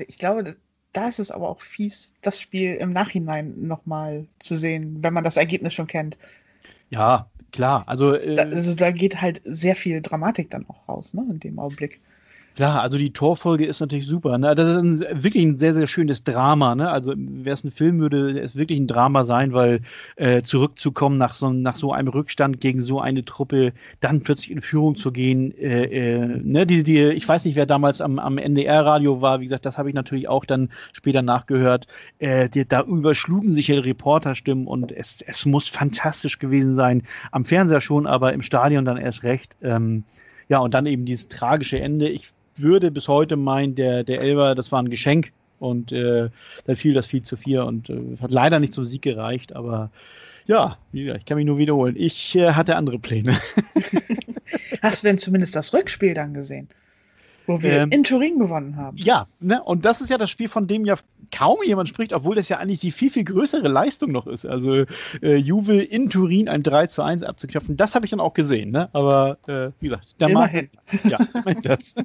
Ich 0.08 0.18
glaube, 0.18 0.56
da 0.94 1.08
ist 1.08 1.20
es 1.20 1.32
aber 1.32 1.50
auch 1.50 1.62
fies, 1.62 2.14
das 2.22 2.40
Spiel 2.40 2.76
im 2.76 2.92
Nachhinein 2.92 3.62
nochmal 3.62 4.26
zu 4.40 4.56
sehen, 4.56 4.98
wenn 5.02 5.14
man 5.14 5.24
das 5.24 5.38
Ergebnis 5.38 5.74
schon 5.74 5.88
kennt. 5.88 6.18
Ja, 6.90 7.30
klar. 7.52 7.84
Also, 7.88 8.14
äh, 8.14 8.36
da, 8.36 8.44
also 8.44 8.74
da 8.74 8.92
geht 8.92 9.22
halt 9.22 9.42
sehr 9.44 9.76
viel 9.76 10.02
Dramatik 10.02 10.50
dann 10.50 10.68
auch 10.68 10.90
raus, 10.90 11.14
ne, 11.14 11.26
in 11.30 11.40
dem 11.40 11.60
Augenblick. 11.60 12.02
Klar, 12.56 12.82
also 12.82 12.98
die 12.98 13.14
Torfolge 13.14 13.66
ist 13.66 13.80
natürlich 13.80 14.06
super. 14.06 14.38
Ne? 14.38 14.54
Das 14.54 14.68
ist 14.68 14.76
ein, 14.76 15.24
wirklich 15.24 15.46
ein 15.46 15.58
sehr, 15.58 15.74
sehr 15.74 15.88
schönes 15.88 16.26
Drama. 16.26 16.76
Ne? 16.76 16.90
Also 16.90 17.14
wäre 17.16 17.54
es 17.54 17.64
ein 17.64 17.72
Film, 17.72 18.00
würde 18.00 18.38
es 18.38 18.56
wirklich 18.56 18.78
ein 18.80 18.88
Drama 18.88 19.24
sein, 19.24 19.54
weil 19.54 19.82
äh, 20.18 20.42
zurückzukommen 20.42 21.18
nach 21.18 21.36
so, 21.36 21.52
nach 21.52 21.78
so 21.78 21.94
einem 21.94 22.10
Rückstand 22.10 22.60
gegen 22.60 22.82
so 22.82 23.00
eine 23.00 23.24
Truppe, 23.24 23.72
dann 24.02 24.24
plötzlich 24.24 24.52
in 24.52 24.62
Führung 24.62 24.96
zu 24.96 25.12
gehen. 25.12 25.58
Äh, 25.58 25.86
äh, 25.86 26.42
ne? 26.44 26.66
die, 26.68 26.84
die, 26.84 27.00
ich 27.00 27.28
weiß 27.28 27.46
nicht, 27.46 27.56
wer 27.56 27.66
damals 27.66 28.02
am, 28.02 28.20
am 28.20 28.38
NDR-Radio 28.38 29.22
war. 29.22 29.40
Wie 29.40 29.46
gesagt, 29.46 29.66
das 29.66 29.78
habe 29.78 29.88
ich 29.88 29.96
natürlich 29.96 30.28
auch 30.28 30.44
dann 30.44 30.70
später 30.92 31.22
nachgehört. 31.22 31.88
Äh, 32.18 32.50
die, 32.50 32.68
da 32.68 32.82
überschlugen 32.82 33.56
sich 33.56 33.70
ja 33.70 33.80
Reporterstimmen 33.80 34.68
und 34.68 34.92
es, 34.92 35.22
es 35.22 35.46
muss 35.46 35.70
fantastisch 35.70 36.40
gewesen 36.40 36.74
sein. 36.74 37.04
Am 37.32 37.46
Fernseher 37.46 37.80
schon, 37.80 38.06
aber 38.06 38.34
im 38.34 38.42
Stadion 38.42 38.84
dann 38.84 38.98
erst 38.98 39.24
recht. 39.24 39.56
Ähm, 39.62 40.04
ja, 40.50 40.58
und 40.60 40.74
dann 40.74 40.88
eben 40.88 41.06
dieses 41.06 41.30
tragische 41.30 41.80
Ende. 41.80 42.10
Ich 42.10 42.28
würde 42.62 42.92
bis 42.92 43.08
heute 43.08 43.36
meinen, 43.36 43.76
der, 43.76 44.04
der 44.04 44.22
Elber, 44.22 44.56
das 44.56 44.72
war 44.72 44.82
ein 44.82 44.90
Geschenk 44.90 45.32
und 45.60 45.92
äh, 45.92 46.30
dann 46.66 46.76
fiel 46.76 46.94
das 46.94 47.08
viel 47.08 47.22
zu 47.22 47.38
vier 47.38 47.66
und 47.66 47.90
äh, 47.90 48.18
hat 48.22 48.32
leider 48.32 48.60
nicht 48.60 48.74
zum 48.74 48.86
Sieg 48.86 49.02
gereicht, 49.02 49.56
aber 49.56 49.92
ja, 50.46 50.78
ich 50.94 51.26
kann 51.26 51.38
mich 51.38 51.46
nur 51.46 51.60
wiederholen. 51.60 51.96
Ich 51.96 52.36
äh, 52.36 52.54
hatte 52.54 52.76
andere 52.76 52.98
Pläne. 52.98 53.38
Hast 54.82 55.04
du 55.04 55.08
denn 55.08 55.20
zumindest 55.20 55.56
das 55.56 55.74
Rückspiel 55.74 56.16
dann 56.16 56.34
gesehen? 56.34 56.68
Wo 57.50 57.64
wir 57.64 57.82
ähm, 57.82 57.90
in 57.90 58.04
Turin 58.04 58.38
gewonnen 58.38 58.76
haben. 58.76 58.96
Ja, 58.96 59.26
ne? 59.40 59.64
und 59.64 59.84
das 59.84 60.02
ist 60.02 60.12
ja 60.12 60.20
das 60.20 60.30
Spiel, 60.30 60.48
von 60.48 60.68
dem 60.68 60.86
ja 60.86 60.94
kaum 61.32 61.58
jemand 61.66 61.90
spricht, 61.90 62.14
obwohl 62.14 62.36
das 62.36 62.48
ja 62.48 62.60
eigentlich 62.60 62.80
die 62.80 62.92
viel, 62.92 63.10
viel 63.10 63.24
größere 63.24 63.68
Leistung 63.68 64.12
noch 64.12 64.28
ist. 64.28 64.46
Also 64.46 64.86
äh, 65.24 65.36
Juve 65.36 65.82
in 65.82 66.12
Turin 66.12 66.48
ein 66.48 66.62
3 66.62 66.86
zu 66.86 67.02
1 67.02 67.24
abzuköpfen, 67.24 67.76
das 67.76 67.96
habe 67.96 68.06
ich 68.06 68.12
dann 68.12 68.20
auch 68.20 68.36
gesehen. 68.36 68.70
Ne? 68.70 68.88
Aber 68.94 69.40
äh, 69.48 69.72
wie 69.80 69.88
gesagt, 69.88 70.14
der 70.20 70.30
Immerhin. 70.30 70.70
Markt, 70.92 71.06
ja, 71.06 71.18
immerhin 71.34 71.62
das. 71.64 71.96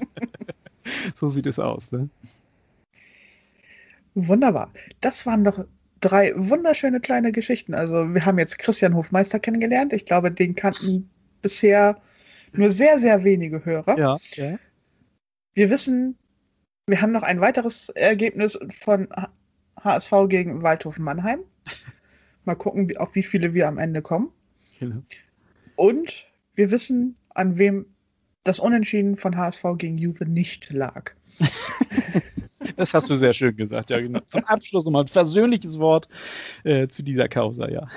so 1.14 1.30
sieht 1.30 1.46
es 1.46 1.58
aus. 1.58 1.90
Ne? 1.90 2.10
Wunderbar. 4.14 4.70
Das 5.00 5.24
waren 5.24 5.44
doch 5.44 5.64
drei 6.02 6.34
wunderschöne 6.36 7.00
kleine 7.00 7.32
Geschichten. 7.32 7.72
Also 7.72 8.12
wir 8.12 8.26
haben 8.26 8.38
jetzt 8.38 8.58
Christian 8.58 8.94
Hofmeister 8.96 9.38
kennengelernt. 9.38 9.94
Ich 9.94 10.04
glaube, 10.04 10.30
den 10.30 10.54
kannten 10.54 11.08
bisher 11.40 11.96
nur 12.52 12.70
sehr, 12.70 12.98
sehr 12.98 13.24
wenige 13.24 13.64
Hörer. 13.64 13.98
Ja, 13.98 14.16
ja. 14.34 14.58
Wir 15.54 15.70
wissen, 15.70 16.16
wir 16.86 17.00
haben 17.00 17.12
noch 17.12 17.22
ein 17.22 17.40
weiteres 17.40 17.88
Ergebnis 17.90 18.58
von 18.70 19.08
HSV 19.82 20.12
gegen 20.28 20.62
Waldhofen 20.62 21.04
Mannheim. 21.04 21.40
Mal 22.44 22.54
gucken, 22.56 22.94
auf 22.96 23.14
wie 23.14 23.22
viele 23.22 23.54
wir 23.54 23.68
am 23.68 23.78
Ende 23.78 24.02
kommen. 24.02 24.30
Genau. 24.78 25.02
Und 25.76 26.26
wir 26.54 26.70
wissen, 26.70 27.16
an 27.30 27.58
wem 27.58 27.86
das 28.44 28.58
Unentschieden 28.58 29.16
von 29.16 29.36
HSV 29.36 29.64
gegen 29.78 29.98
Juve 29.98 30.24
nicht 30.24 30.72
lag. 30.72 31.12
das 32.76 32.92
hast 32.94 33.08
du 33.08 33.14
sehr 33.14 33.32
schön 33.32 33.56
gesagt, 33.56 33.90
ja. 33.90 34.00
Genau. 34.00 34.20
Zum 34.26 34.44
Abschluss 34.44 34.84
nochmal 34.84 35.04
ein 35.04 35.08
versöhnliches 35.08 35.78
Wort 35.78 36.08
äh, 36.64 36.88
zu 36.88 37.02
dieser 37.02 37.28
Causa, 37.28 37.68
ja. 37.68 37.88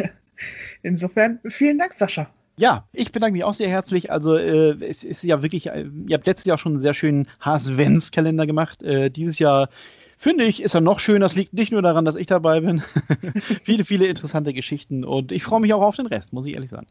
Insofern, 0.82 1.40
vielen 1.46 1.78
Dank, 1.78 1.94
Sascha. 1.94 2.30
Ja, 2.56 2.86
ich 2.92 3.10
bedanke 3.10 3.32
mich 3.32 3.44
auch 3.44 3.54
sehr 3.54 3.68
herzlich. 3.68 4.12
Also 4.12 4.36
äh, 4.36 4.76
es 4.84 5.02
ist 5.02 5.24
ja 5.24 5.42
wirklich, 5.42 5.68
äh, 5.68 5.86
ihr 6.06 6.14
habt 6.14 6.26
letztes 6.26 6.46
Jahr 6.46 6.58
schon 6.58 6.74
einen 6.74 6.82
sehr 6.82 6.94
schönen 6.94 7.28
Haas-Vents-Kalender 7.40 8.46
gemacht. 8.46 8.82
Äh, 8.82 9.10
dieses 9.10 9.38
Jahr 9.40 9.68
finde 10.16 10.44
ich, 10.44 10.62
ist 10.62 10.74
er 10.74 10.80
noch 10.80 11.00
schöner. 11.00 11.26
Das 11.26 11.34
liegt 11.34 11.52
nicht 11.52 11.72
nur 11.72 11.82
daran, 11.82 12.04
dass 12.04 12.16
ich 12.16 12.26
dabei 12.26 12.60
bin. 12.60 12.82
viele, 13.64 13.84
viele 13.84 14.06
interessante 14.06 14.52
Geschichten 14.52 15.04
und 15.04 15.32
ich 15.32 15.42
freue 15.42 15.60
mich 15.60 15.74
auch 15.74 15.82
auf 15.82 15.96
den 15.96 16.06
Rest, 16.06 16.32
muss 16.32 16.46
ich 16.46 16.54
ehrlich 16.54 16.70
sagen. 16.70 16.86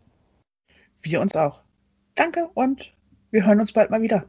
Wir 1.02 1.21
uns 1.21 1.36
auch. 1.36 1.63
Danke 2.15 2.49
und 2.54 2.93
wir 3.32 3.45
hören 3.45 3.60
uns 3.62 3.71
bald 3.71 3.89
mal 3.89 4.02
wieder. 4.02 4.26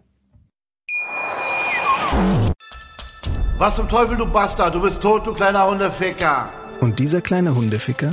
Was 3.58 3.76
zum 3.76 3.88
Teufel, 3.88 4.16
du 4.16 4.26
Bastard? 4.26 4.74
Du 4.74 4.80
bist 4.80 5.00
tot, 5.00 5.26
du 5.26 5.34
kleiner 5.34 5.68
Hundeficker. 5.68 6.48
Und 6.80 6.98
dieser 6.98 7.20
kleine 7.20 7.54
Hundeficker, 7.54 8.12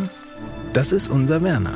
das 0.74 0.92
ist 0.92 1.08
unser 1.08 1.44
Werner. 1.44 1.76